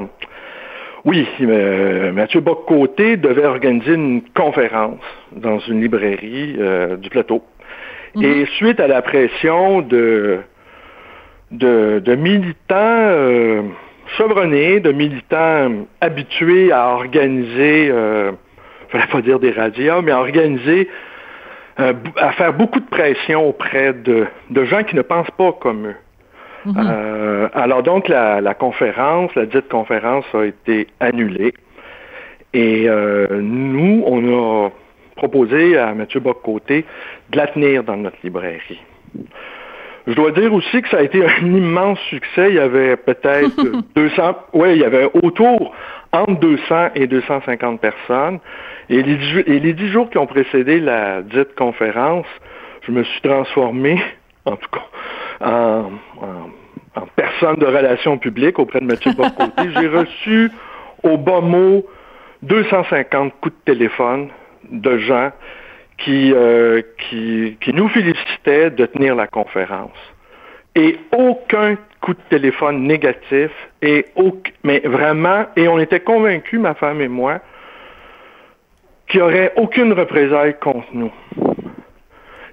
[1.07, 4.99] Oui, euh, Mathieu Boccoté devait organiser une conférence
[5.31, 6.57] dans une librairie
[6.99, 7.41] du plateau.
[8.15, 8.23] Mhm.
[8.23, 10.41] Et suite à la pression de
[11.51, 13.61] de, militants euh,
[14.17, 18.31] chevronnés, de militants habitués à organiser, euh,
[18.89, 20.89] je ne pas dire des radios, mais à organiser,
[21.79, 24.27] euh, à faire beaucoup de pression auprès de,
[24.65, 25.95] gens qui ne pensent pas comme eux.
[26.67, 26.75] Mhm.
[26.77, 31.53] Euh, alors donc la, la, conférence, la dite conférence a été annulée.
[32.53, 34.69] Et nous, on a
[35.15, 36.05] proposé à M.
[36.21, 36.85] Boccoté
[37.29, 38.79] de la tenir dans notre librairie.
[40.07, 42.47] Je dois dire aussi que ça a été un immense succès.
[42.49, 43.51] Il y avait peut-être
[43.95, 45.75] 200, ouais, il y avait autour
[46.13, 48.39] entre 200 et 250 personnes.
[48.89, 52.25] Et les, dix jours qui ont précédé la dite conférence,
[52.83, 54.01] je me suis transformé,
[54.45, 54.85] en tout cas,
[55.41, 55.91] en,
[57.15, 59.69] personne de relations publiques auprès de Mathieu Bocoté.
[59.75, 60.51] J'ai reçu
[61.03, 61.85] au bas mot
[62.43, 64.29] 250 coups de téléphone
[64.69, 65.31] de gens
[66.09, 69.97] euh, qui, qui, nous félicitait de tenir la conférence.
[70.75, 73.49] Et aucun coup de téléphone négatif,
[73.81, 74.05] et
[74.63, 77.39] mais vraiment, et on était convaincus, ma femme et moi,
[79.07, 81.11] qu'il n'y aurait aucune représailles contre nous.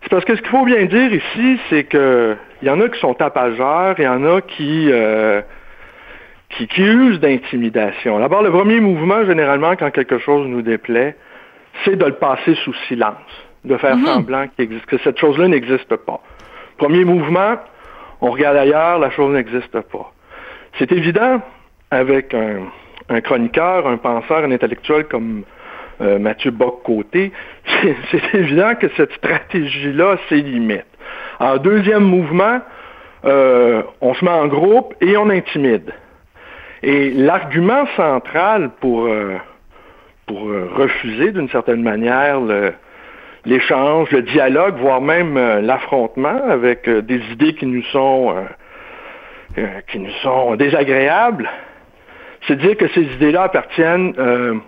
[0.04, 2.88] C'est parce que ce qu'il faut bien dire ici, c'est que il y en a
[2.88, 5.40] qui sont tapageurs, il y en a qui, euh,
[6.50, 8.18] qui, qui usent d'intimidation.
[8.18, 11.16] D'abord, le premier mouvement, généralement, quand quelque chose nous déplaît,
[11.84, 13.16] c'est de le passer sous silence,
[13.64, 14.06] de faire mhm.
[14.06, 16.20] semblant que cette chose-là n'existe pas.
[16.76, 17.56] Premier mouvement,
[18.20, 20.12] on regarde ailleurs, la chose n'existe pas.
[20.78, 21.40] C'est évident
[21.90, 25.44] avec un, chroniqueur, un penseur, un intellectuel comme
[26.00, 27.30] euh, Mathieu Bock-Côté,
[28.10, 30.42] c'est évident que cette stratégie-là a ses.
[31.38, 32.60] En deuxième mouvement,
[33.24, 35.92] euh, on se met en groupe et on intimide.
[36.82, 39.36] Et l'argument central pour, euh,
[40.26, 42.40] pour refuser d'une certaine manière
[43.46, 48.34] l'échange, le, dialogue, voire même l'affrontement avec des idées qui nous sont
[49.86, 51.48] qui nous sont désagréables,
[52.48, 54.12] c'est dire que ces idées-là appartiennent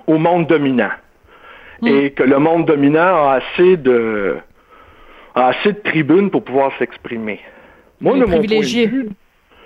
[0.06, 0.92] au monde dominant
[1.82, 1.86] hmm.
[1.86, 4.36] et que le monde dominant a assez de
[5.34, 7.40] a assez de tribunes pour pouvoir s'exprimer.
[8.00, 9.08] Moi, de mon point de vue,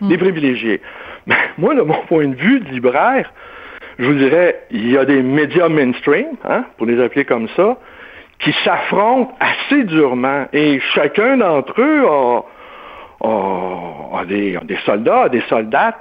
[0.00, 0.80] des privilégiés.
[1.58, 3.32] moi, de mon point de vue de libraire,
[3.98, 7.76] je vous dirais, il y a des médias mainstream, hein, pour les appeler comme ça,
[8.38, 10.46] qui s'affrontent assez durement.
[10.52, 12.06] Et chacun d'entre eux
[13.22, 15.98] a, des, soldats, des soldates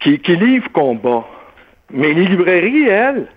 [0.00, 1.24] qui, livrent combat.
[1.92, 3.28] Mais les librairies, elles,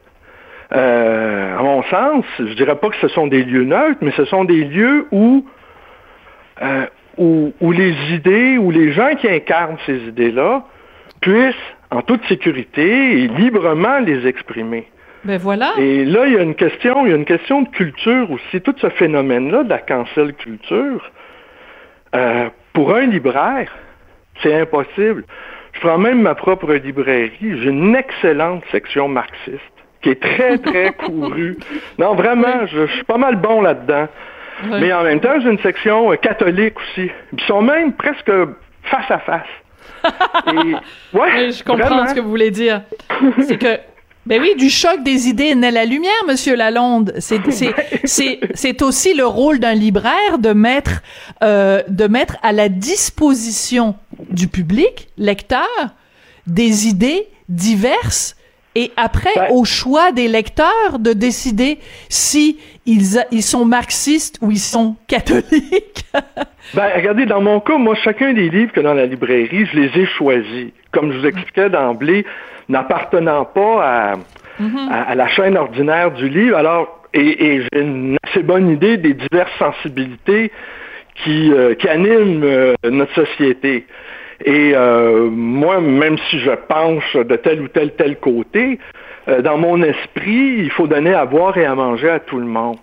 [0.71, 4.25] euh, à mon sens, je dirais pas que ce sont des lieux neutres, mais ce
[4.25, 5.45] sont des lieux où,
[6.61, 6.85] euh,
[7.17, 10.63] où, où les idées, où les gens qui incarnent ces idées-là
[11.21, 11.55] puissent
[11.89, 14.87] en toute sécurité et librement les exprimer.
[15.23, 15.73] Ben voilà.
[15.77, 18.61] Et là, il y a une question, il y a une question de culture aussi.
[18.61, 21.11] Tout ce phénomène-là de la cancel culture,
[22.15, 23.71] euh, pour un libraire,
[24.41, 25.25] c'est impossible.
[25.73, 27.31] Je prends même ma propre librairie.
[27.41, 31.57] J'ai une excellente section marxiste qui est très, très courue.
[31.97, 34.07] Non, vraiment, je, suis pas mal bon là-dedans.
[34.63, 37.09] Mais en même temps, j'ai une section euh, catholique aussi.
[37.31, 38.31] Ils sont même presque
[38.83, 39.47] face à face.
[41.13, 42.81] ouais, je comprends ce que vous voulez dire.
[43.41, 43.79] C'est que
[44.25, 47.13] ben oui, du choc des idées naît la lumière, Monsieur Lalonde.
[47.19, 47.39] C'est
[48.03, 51.01] c'est c'est aussi le rôle d'un libraire de mettre
[51.41, 53.95] euh, de mettre à la disposition
[54.29, 55.67] du public lecteur
[56.47, 58.35] des idées diverses
[58.75, 64.59] et après au choix des lecteurs de décider si ils, ils sont marxistes ou ils
[64.59, 66.05] sont catholiques.
[66.73, 70.01] ben, regardez, dans mon cas, moi, chacun des livres que dans la librairie, je les
[70.01, 70.71] ai choisis.
[70.91, 72.25] Comme je vous expliquais d'emblée,
[72.67, 74.15] n'appartenant pas à,
[74.91, 76.57] à, la chaîne ordinaire du livre.
[76.57, 80.51] Alors, et, et j'ai une assez bonne idée des diverses sensibilités
[81.23, 83.85] qui, euh, qui animent euh, notre société.
[84.45, 88.79] Et euh, moi, même si je penche de tel ou tel tel côté,
[89.27, 92.45] euh, dans mon esprit, il faut donner à boire et à manger à tout le
[92.45, 92.77] monde.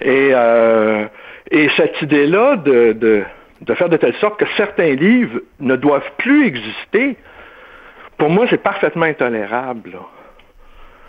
[0.00, 1.06] Et, euh,
[1.50, 3.22] et cette idée-là de, de,
[3.60, 7.16] de, faire de telle sorte que certains livres ne doivent plus exister,
[8.18, 9.98] pour moi, c'est parfaitement intolérable.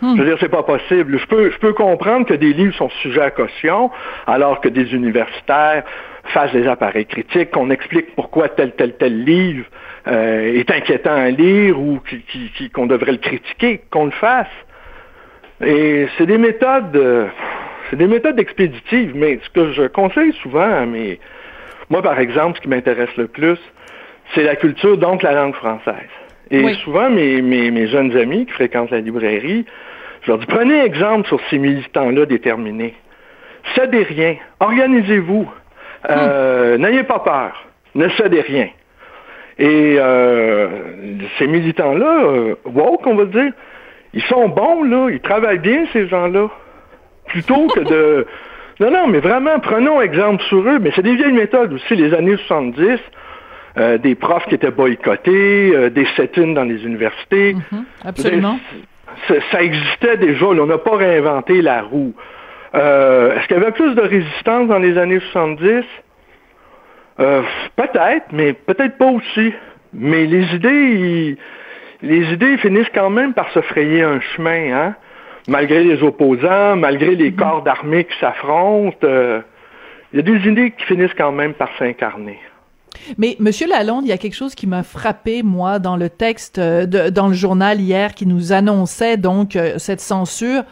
[0.02, 1.18] Je veux dire, c'est pas possible.
[1.18, 3.90] Je peux, je peux comprendre que des livres sont sujets à caution,
[4.26, 5.84] alors que des universitaires
[6.26, 9.64] fassent des appareils critiques, qu'on explique pourquoi tel, tel, tel livre
[10.06, 12.00] euh, est inquiétant à lire ou
[12.72, 14.46] qu'on devrait le critiquer, qu'on le fasse.
[15.64, 17.28] Et c'est des méthodes, euh,
[17.90, 21.20] c'est des méthodes expéditives, mais ce que je conseille souvent à mes,
[21.90, 23.58] moi par exemple, ce qui m'intéresse le plus,
[24.34, 26.10] c'est la culture, donc la langue française.
[26.50, 29.64] Et souvent, mes, mes, mes, jeunes amis qui fréquentent la librairie,
[30.22, 32.94] je leur dis, prenez exemple sur ces militants-là déterminés.
[33.74, 34.36] Cédez rien.
[34.60, 35.50] Organisez-vous.
[36.10, 36.82] Euh, hmm.
[36.82, 37.66] N'ayez pas peur.
[37.94, 38.68] Ne cédez rien.
[39.58, 40.68] Et euh,
[41.38, 43.52] ces militants-là, euh, woke, on va dire,
[44.12, 45.08] ils sont bons, là.
[45.10, 46.48] Ils travaillent bien, ces gens-là.
[47.26, 48.26] Plutôt que de...
[48.80, 50.80] Non, non, mais vraiment, prenons exemple sur eux.
[50.80, 52.98] Mais c'est des vieilles méthodes aussi, les années 70.
[53.76, 57.54] Euh, des profs qui étaient boycottés, euh, des set-ins dans les universités.
[57.54, 58.60] Mhm, absolument.
[59.26, 62.14] Ça, existait déjà, on n'a pas réinventé la roue.
[62.74, 65.84] Euh, est-ce qu'il y avait plus de résistance dans les années 70?
[67.16, 69.52] peut-être, mais peut-être pas aussi.
[69.92, 71.36] Mais les idées,
[72.02, 74.94] les idées finissent quand même par se frayer un chemin, hein?
[75.46, 77.36] malgré les opposants, malgré les mhm.
[77.36, 79.06] corps d'armée qui s'affrontent.
[80.12, 82.38] Il y a des idées qui finissent quand même par s'incarner.
[83.18, 86.58] Mais Monsieur Lalonde, il y a quelque chose qui m'a frappé moi dans le texte
[86.58, 90.62] euh, de, dans le journal hier qui nous annonçait donc euh, cette censure,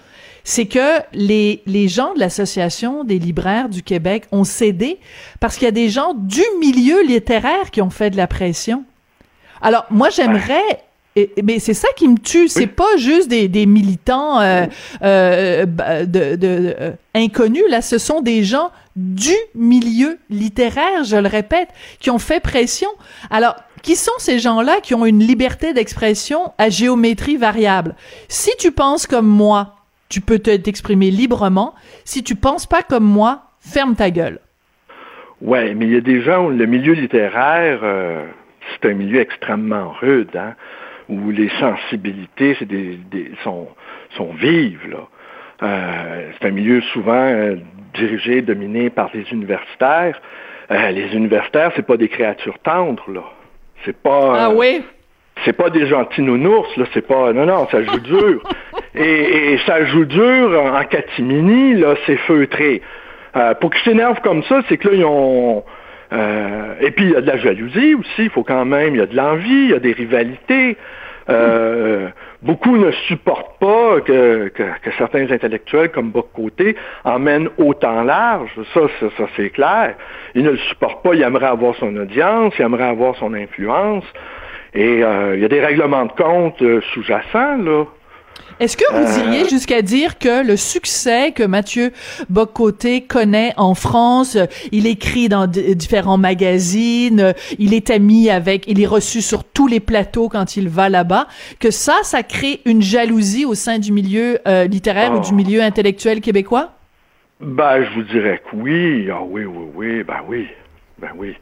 [0.44, 4.98] c'est que les les gens de l'association des libraires du Québec ont cédé
[5.40, 8.84] parce qu'il y a des gens du milieu littéraire qui ont fait de la pression.
[9.60, 10.82] Alors moi j'aimerais
[11.42, 14.64] mais c'est ça qui me tue, c'est pas juste des, des militants euh,
[15.02, 16.74] euh, de, de
[17.14, 21.68] inconnus là, ce sont des gens du milieu littéraire, je le répète,
[21.98, 22.88] qui ont fait pression.
[23.30, 27.94] Alors, qui sont ces gens-là qui ont une liberté d'expression à géométrie variable?
[28.28, 29.76] Si tu penses comme moi,
[30.12, 31.74] tu peux t'exprimer librement.
[32.04, 34.40] Si tu penses pas comme moi, ferme ta gueule.
[35.40, 38.26] Ouais, mais il y a des gens où le milieu littéraire, euh,
[38.70, 40.54] c'est un milieu extrêmement rude, hein,
[41.08, 42.98] où les sensibilités c'est des,
[43.42, 43.68] sont,
[44.10, 44.86] sont vives.
[44.90, 45.08] Là.
[45.62, 47.56] Euh, c'est un milieu souvent euh,
[47.94, 50.20] dirigé, dominé par les universitaires.
[50.70, 53.24] Les universitaires, c'est pas des créatures tendres, là.
[53.84, 54.44] C'est pas.
[54.44, 54.82] Ah oui?
[55.44, 56.84] C'est pas des gentils nounours, là.
[56.92, 57.32] C'est pas.
[57.32, 58.42] Non, non, ça joue dur.
[58.94, 61.94] et, ça joue dur en catimini, là.
[62.06, 62.82] C'est feutré.
[63.60, 65.64] pour qu'ils s'énervent comme ça, c'est que là, ils ont.
[66.80, 68.24] et puis, il y a de la jalousie aussi.
[68.24, 68.94] Il faut quand même.
[68.94, 70.76] Il y a de l'envie, il y a des rivalités.
[71.30, 72.08] Euh,
[72.42, 74.52] beaucoup ne supportent pas que,
[74.98, 78.50] certains intellectuels comme Boc-Côté emmènent autant large.
[78.74, 79.94] Ça, ça, c'est clair.
[80.34, 81.14] Ils ne le supportent pas.
[81.14, 84.04] Ils aimeraient avoir son audience, ils aimeraient avoir son influence.
[84.74, 87.84] Et euh, il y a des règlements de compte euh, sous-jacents, là.
[88.60, 89.24] Est-ce que vous euh.
[89.24, 91.90] iriez jusqu'à dire que le succès que Mathieu
[92.28, 94.38] Bocoté connaît en France,
[94.70, 99.80] il écrit dans différents magazines, il est ami avec, il est reçu sur tous les
[99.80, 101.26] plateaux quand il va là-bas,
[101.58, 105.34] que ça, ça crée une jalousie au sein du milieu euh, littéraire ou du oh.
[105.34, 106.72] milieu intellectuel québécois?
[107.40, 109.08] Ben, je vous dirais que oui.
[109.10, 110.46] Ah oui, oui, oui, ben oui.
[110.98, 111.34] Ben oui.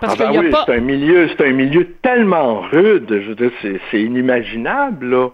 [0.00, 3.50] Parce ah, ben oui, c'est un milieu, c'est un milieu tellement rude, je veux dire,
[3.90, 5.28] c'est inimaginable, là.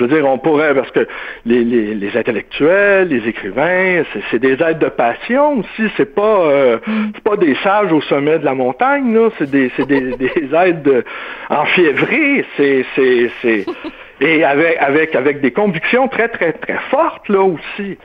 [0.00, 1.06] Je veux dire, on pourrait, parce que
[1.44, 5.90] les, les, intellectuels, les écrivains, c'est des aides de passion aussi.
[5.98, 7.10] C'est pas, euh, mm.
[7.14, 9.28] c'est pas des sages au sommet de la montagne, là.
[9.36, 11.04] C'est des, des, des aides
[11.50, 12.46] enfiévrées.
[12.56, 13.66] C'est, c'est, c'est,
[14.22, 17.98] et avec, avec, avec des convictions très, très, très fortes, là aussi.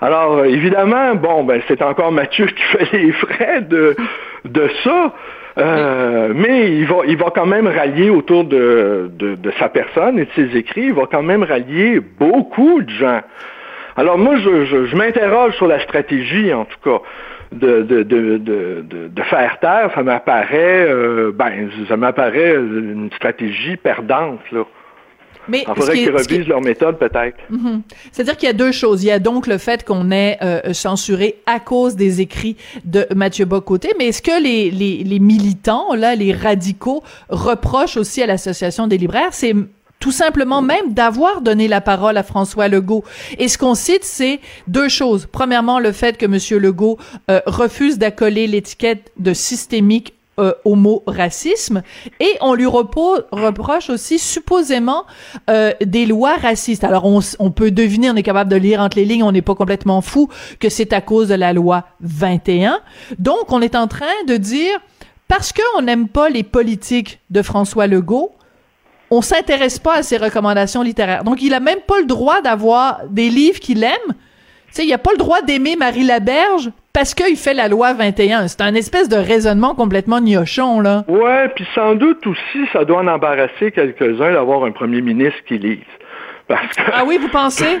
[0.00, 3.96] Alors, évidemment, bon, ben, c'est encore Mathieu qui fait les frais de,
[4.44, 5.12] de ça.
[5.58, 10.24] Euh, mais il va, il va quand même rallier autour de, de, sa personne et
[10.24, 13.20] de ses écrits, il va quand même rallier beaucoup de gens.
[13.96, 17.02] Alors moi, je, je, m'interroge sur la stratégie, en tout cas,
[17.52, 19.90] de, de, de, de, de faire taire.
[19.94, 24.64] Ça m'apparaît, euh, ben, ça m'apparaît une stratégie perdante, là.
[25.50, 27.36] Mais Il faudrait qu'ils revisent leur méthode, peut-être.
[27.50, 27.82] Mhm.
[28.12, 29.02] C'est-à-dire qu'il y a deux choses.
[29.02, 33.06] Il y a donc le fait qu'on ait euh, censuré à cause des écrits de
[33.14, 38.26] Mathieu Bocoté, mais est-ce que les, les, les, militants, là, les radicaux, reprochent aussi à
[38.26, 39.32] l'Association des libraires?
[39.32, 39.54] C'est
[40.00, 43.04] tout simplement même d'avoir donné la parole à François Legault.
[43.38, 45.28] Et ce qu'on cite, c'est deux choses.
[45.30, 46.98] Premièrement, le fait que Monsieur Legault
[47.30, 51.82] euh, refuse d'accoler l'étiquette de systémique euh, homo-racisme
[52.20, 55.04] et on lui reproche aussi supposément
[55.48, 56.84] euh, des lois racistes.
[56.84, 59.42] Alors on, on, peut deviner, on est capable de lire entre les lignes, on n'est
[59.42, 60.28] pas complètement fou
[60.58, 62.80] que c'est à cause de la loi 21.
[63.18, 64.78] Donc on est en train de dire
[65.28, 68.32] parce qu'on n'aime pas les politiques de François Legault,
[69.10, 71.24] on s'intéresse pas à ses recommandations littéraires.
[71.24, 73.92] Donc, il a même pas le droit d'avoir des livres qu'il aime.
[74.08, 74.14] Tu
[74.72, 78.48] sais, il a pas le droit d'aimer Marie Laberge parce qu'il fait la loi 21.
[78.48, 81.04] C'est un espèce de raisonnement complètement gnochon, là.
[81.08, 85.58] Ouais, puis sans doute aussi, ça doit en embarrasser quelques-uns d'avoir un premier ministre qui
[85.58, 85.78] lise.
[86.48, 86.82] Parce que...
[86.92, 87.78] Ah oui, vous pensez?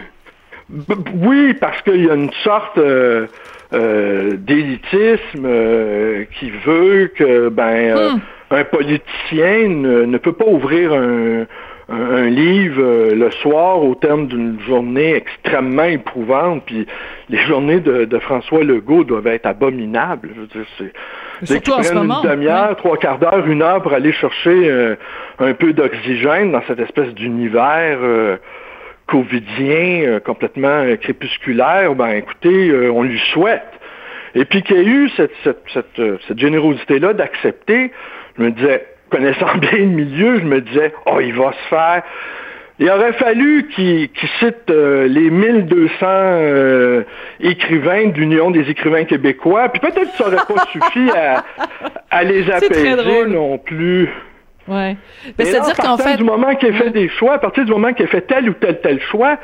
[1.14, 3.26] oui, parce qu'il y a une sorte euh,
[3.72, 8.20] euh, d'élitisme euh, qui veut que ben hmm.
[8.52, 11.46] un politicien ne, peut pas ouvrir un,
[11.90, 16.64] un, livre le soir au terme d'une journée extrêmement éprouvante.
[16.66, 16.86] Puis
[17.28, 20.30] les journées de, de, François Legault doivent être abominables.
[20.34, 20.92] Je veux dire,
[21.42, 22.22] c'est surtout en ce moment.
[22.22, 24.94] Une demi-heure, trois quarts d'heure, une heure pour aller chercher
[25.38, 27.98] un peu d'oxygène dans cette espèce d'univers
[29.10, 33.66] covidien, euh, complètement euh, crépusculaire, ben écoutez, euh, on lui souhaite.
[34.36, 37.90] Et puis qu'il y ait eu cette, cette, cette, générosité-là d'accepter,
[38.38, 42.02] je me disais, connaissant bien le milieu, je me disais, oh, il va se faire.
[42.78, 44.08] Il aurait fallu qu'il
[44.38, 47.04] cite les 1200
[47.40, 51.44] écrivains de l'Union des écrivains québécois, puis peut-être que ça n'aurait pas suffi à,
[52.10, 54.08] à les apaiser non plus.
[54.70, 54.96] Ouais.
[55.36, 56.16] Mais c'est-à-dire qu'en fait.
[56.16, 58.52] du moment qu'il fait des choix, à partir du moment qu'il a fait tel ou
[58.54, 59.36] tel tel choix,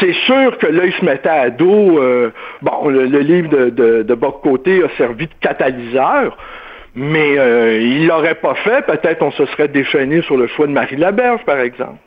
[0.00, 1.98] c'est sûr que là, il se mettait à dos.
[1.98, 6.36] Euh, bon, le, livre de, de, de Côté a servi de catalyseur.
[6.94, 10.72] Mais euh, il l'aurait pas fait, peut-être on se serait déchaîné sur le choix de
[10.72, 11.98] Marie Laberge, par exemple.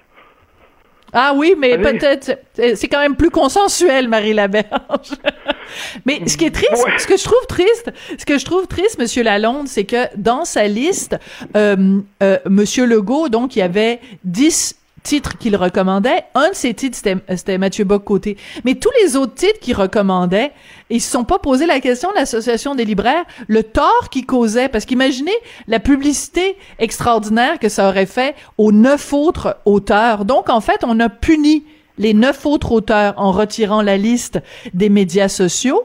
[1.18, 5.14] Ah oui, mais peut-être c'est quand même plus consensuel, Marie Laberge.
[6.06, 9.00] mais ce qui est triste, ce que je trouve triste, ce que je trouve triste,
[9.00, 11.18] Monsieur Lalonde, c'est que dans sa liste,
[11.56, 14.76] euh, euh, Monsieur Legault, donc il y avait 10
[15.06, 16.24] titres qu'il recommandait.
[16.34, 18.36] Un de ces titres, c'était Mathieu Bock-Côté.
[18.66, 20.52] Mais tous les autres titres qu'il recommandait,
[20.90, 24.68] ils se sont pas posé la question de l'association des libraires, le tort qu'il causait.
[24.68, 25.36] Parce qu'imaginez
[25.68, 30.26] la publicité extraordinaire que ça aurait fait aux neuf autres auteurs.
[30.26, 31.64] Donc, en fait, on a puni
[31.98, 34.40] les neuf autres auteurs en retirant la liste
[34.74, 35.84] des médias sociaux.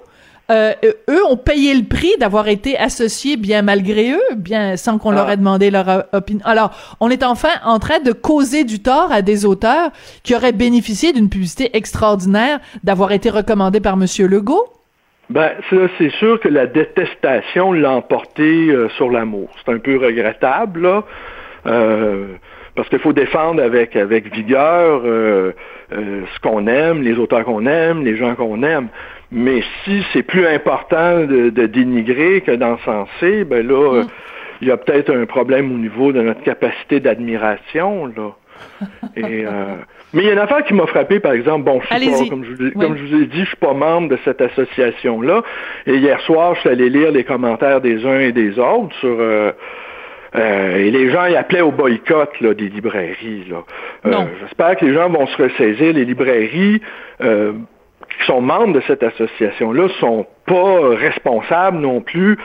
[0.51, 0.73] Euh,
[1.09, 5.29] eux ont payé le prix d'avoir été associés bien malgré eux, bien sans qu'on leur
[5.29, 5.37] ait ah.
[5.37, 6.43] demandé leur euh, opinion.
[6.45, 9.91] Alors, on est enfin en train de causer du tort à des auteurs
[10.25, 14.67] qui auraient bénéficié d'une publicité extraordinaire d'avoir été recommandés par Monsieur Legault.
[15.29, 19.51] Ben, c'est sûr que la détestation l'a emporté euh, sur l'amour.
[19.65, 21.05] C'est un peu regrettable, là.
[22.75, 25.03] parce qu'il faut défendre avec avec vigueur
[25.93, 28.89] ce qu'on aime, les auteurs qu'on aime, les gens qu'on aime.
[29.33, 34.09] Mais si c'est plus important de, dénigrer que d'encenser, ben là, mm.
[34.63, 38.33] il y a peut-être un problème au niveau de notre capacité d'admiration, là.
[39.17, 39.77] Et, euh,
[40.13, 42.29] mais il y a une affaire qui m'a frappé, par exemple, bon, je suis pas,
[42.29, 45.43] comme je, comme je vous ai dit, je suis pas membre de cette association-là.
[45.87, 49.17] Et hier soir, je suis allé lire les commentaires des uns et des autres sur
[49.19, 49.53] euh,
[50.37, 53.47] euh, et les gens y appelaient au boycott là, des librairies.
[53.49, 53.65] Là.
[54.41, 55.93] J'espère que les gens vont se ressaisir.
[55.93, 56.81] Les librairies
[58.21, 62.39] qui sont membres de cette association-là sont pas responsables non plus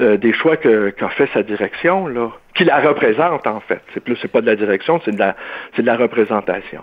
[0.00, 3.80] euh, des choix qu'a fait sa direction, là, qui la représente en fait.
[3.94, 5.34] C'est plus, c'est pas de la direction, c'est de la,
[5.74, 6.82] c'est de la représentation.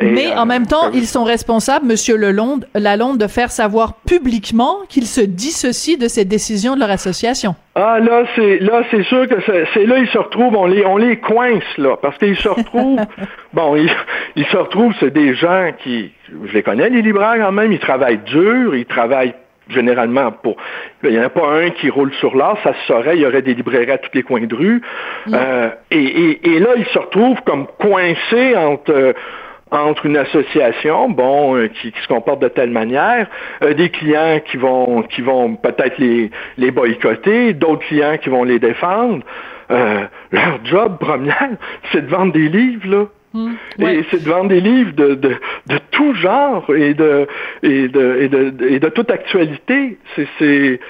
[0.00, 4.78] Mais en euh, même temps, ils sont responsables, Monsieur Lalonde, Lalonde, de faire savoir publiquement
[4.88, 7.56] qu'ils se dissocient de ces décisions de leur association.
[7.74, 9.36] Ah là, c'est là, c'est sûr que
[9.74, 13.00] c'est là ils se retrouvent, on les on les coince là, parce qu'ils se retrouvent.
[13.52, 13.90] bon, ils,
[14.36, 16.12] ils se retrouvent, c'est des gens qui,
[16.46, 19.34] je les connais les libraires quand même, ils travaillent dur, ils travaillent
[19.68, 20.56] généralement pour.
[21.04, 23.26] Il n'y en a pas un qui roule sur l'art, ça se saurait, il y
[23.26, 24.82] aurait des librairies à tous les coins de rue.
[25.32, 29.14] Euh, et, et, et, là, ils se retrouvent comme coincés entre
[29.70, 33.26] entre une association, bon, euh, qui, se comporte de telle manière,
[33.62, 38.44] euh, des clients qui vont qui vont peut-être les, les boycotter, d'autres clients qui vont
[38.44, 39.22] les défendre.
[39.70, 41.50] Euh, leur job première,
[41.92, 43.04] c'est de vendre des livres, là.
[43.34, 47.26] Mmh, et c'est de vendre des livres de, de, de tout genre et de,
[47.62, 49.98] et de, et de, et de toute actualité.
[50.38, 50.80] C'est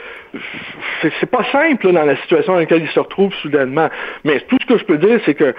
[1.21, 3.89] c'est pas simple dans la situation dans laquelle ils se retrouvent soudainement.
[4.25, 5.55] Mais tout ce que je peux dire, c'est que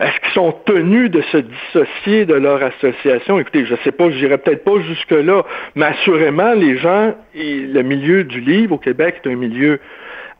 [0.00, 3.38] est-ce qu'ils sont tenus de se dissocier de leur association?
[3.38, 7.82] Écoutez, je sais pas, je n'irai peut-être pas jusque-là, mais assurément, les gens, et le
[7.82, 9.80] milieu du livre au Québec est un milieu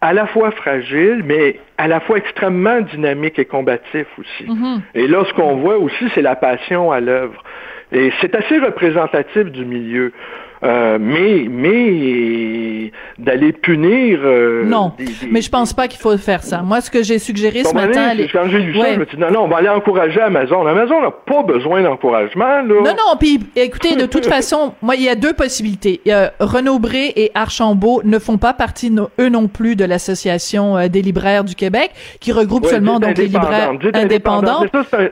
[0.00, 4.44] à la fois fragile, mais à la fois extrêmement dynamique et combatif aussi.
[4.44, 4.80] Mm-hmm.
[4.94, 7.42] Et là, ce qu'on voit aussi, c'est la passion à l'œuvre.
[7.92, 10.12] Et c'est assez représentatif du milieu.
[10.62, 14.20] Euh, mais mais d'aller punir.
[14.22, 14.92] Euh, non,
[15.30, 16.62] mais je pense pas qu'il faut faire ça.
[16.62, 19.48] Moi, ce que j'ai suggéré ce matin, lu ça, je me dit non, non, on
[19.48, 20.66] va aller encourager Amazon.
[20.66, 22.62] Amazon n'a pas besoin d'encouragement.
[22.62, 23.16] Non, non.
[23.18, 26.00] Puis écoutez, de toute façon, moi, il y a deux possibilités.
[26.40, 31.02] Renaud Bré et Archambault ne font pas partie, eux non plus, de l'association euh, des
[31.02, 31.90] libraires du Québec,
[32.20, 34.64] qui regroupe seulement donc les libraires indépendants.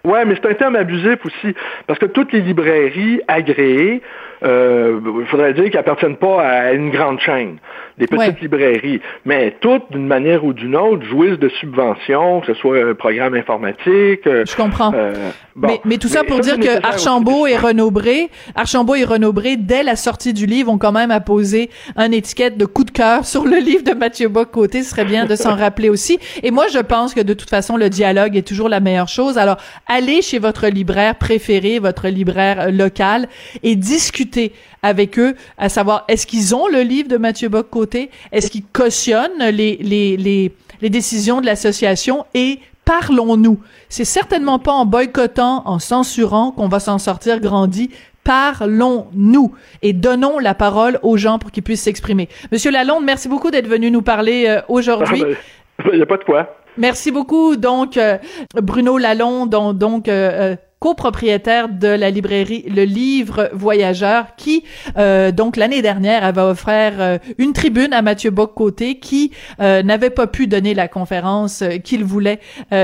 [0.04, 1.54] ouais, mais c'est un terme abusif aussi,
[1.86, 4.02] parce que toutes les librairies agréées
[4.44, 5.00] euh,
[5.38, 7.58] faudrait dire qu'ils appartiennent pas à une grande chaîne,
[7.96, 12.54] des petites librairies, mais toutes, d'une manière ou d'une autre, jouissent de subventions, que ce
[12.54, 14.26] soit un programme informatique.
[14.26, 14.92] Euh, Je comprends.
[14.94, 15.12] Euh,
[15.54, 19.96] mais, mais, tout ça pour dire que Archambault et Renaud-Bré, Archambault et Renaud-Bré, dès la
[19.96, 23.58] sortie du livre, ont quand même apposé un étiquette de coup de cœur sur le
[23.58, 24.82] livre de Mathieu Bock-Côté.
[24.82, 26.18] Ce serait bien de s'en rappeler aussi.
[26.42, 29.38] Et moi, je pense que de toute façon, le dialogue est toujours la meilleure chose.
[29.38, 33.28] Alors, allez chez votre libraire préféré, votre libraire local,
[33.62, 38.50] et discutez avec eux, à savoir est-ce qu'ils ont le livre de Mathieu Bock-Côté, est-ce
[38.50, 42.26] qu'ils cautionnent les, les, les, les décisions de l'association?
[42.34, 43.58] Et parlons-nous.
[43.88, 47.90] C'est certainement pas en boycottant, en censurant qu'on va s'en sortir grandi.
[48.24, 52.28] Parlons-nous et donnons la parole aux gens pour qu'ils puissent s'exprimer.
[52.52, 55.20] Monsieur Lalonde, merci beaucoup d'être venu nous parler euh, aujourd'hui.
[55.20, 55.36] Il
[55.78, 56.54] ah, n'y ben, a pas de quoi.
[56.76, 58.18] Merci beaucoup, donc, euh,
[58.54, 64.64] Bruno Lalonde, donc, euh, copropriétaire de la librairie Le Livre Voyageur, qui
[64.96, 70.10] euh, donc l'année dernière avait offert euh, une tribune à Mathieu Bock-Côté, qui euh, n'avait
[70.10, 72.40] pas pu donner la conférence qu'il voulait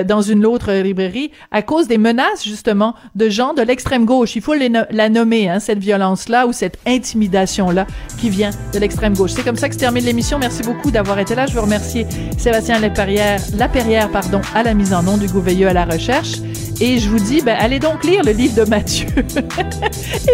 [0.06, 4.36] dans une autre librairie à cause des menaces justement de gens de l'extrême gauche.
[4.36, 7.86] Il faut la nommer hein, cette violence-là ou cette intimidation-là
[8.18, 9.32] qui vient de l'extrême gauche.
[9.32, 10.38] C'est comme ça que se termine l'émission.
[10.38, 11.46] Merci beaucoup d'avoir été là.
[11.46, 12.06] Je veux remercier
[12.38, 16.38] Sébastien Lapierre, Lapierrière, pardon, à la mise en nom du Gouveilleux à la recherche.
[16.80, 19.06] Et je vous dis, ben, allez donc lire le livre de Mathieu.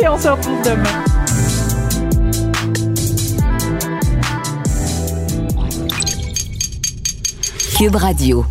[0.01, 1.05] Et on se retrouve demain.
[7.77, 8.47] Cube Radio.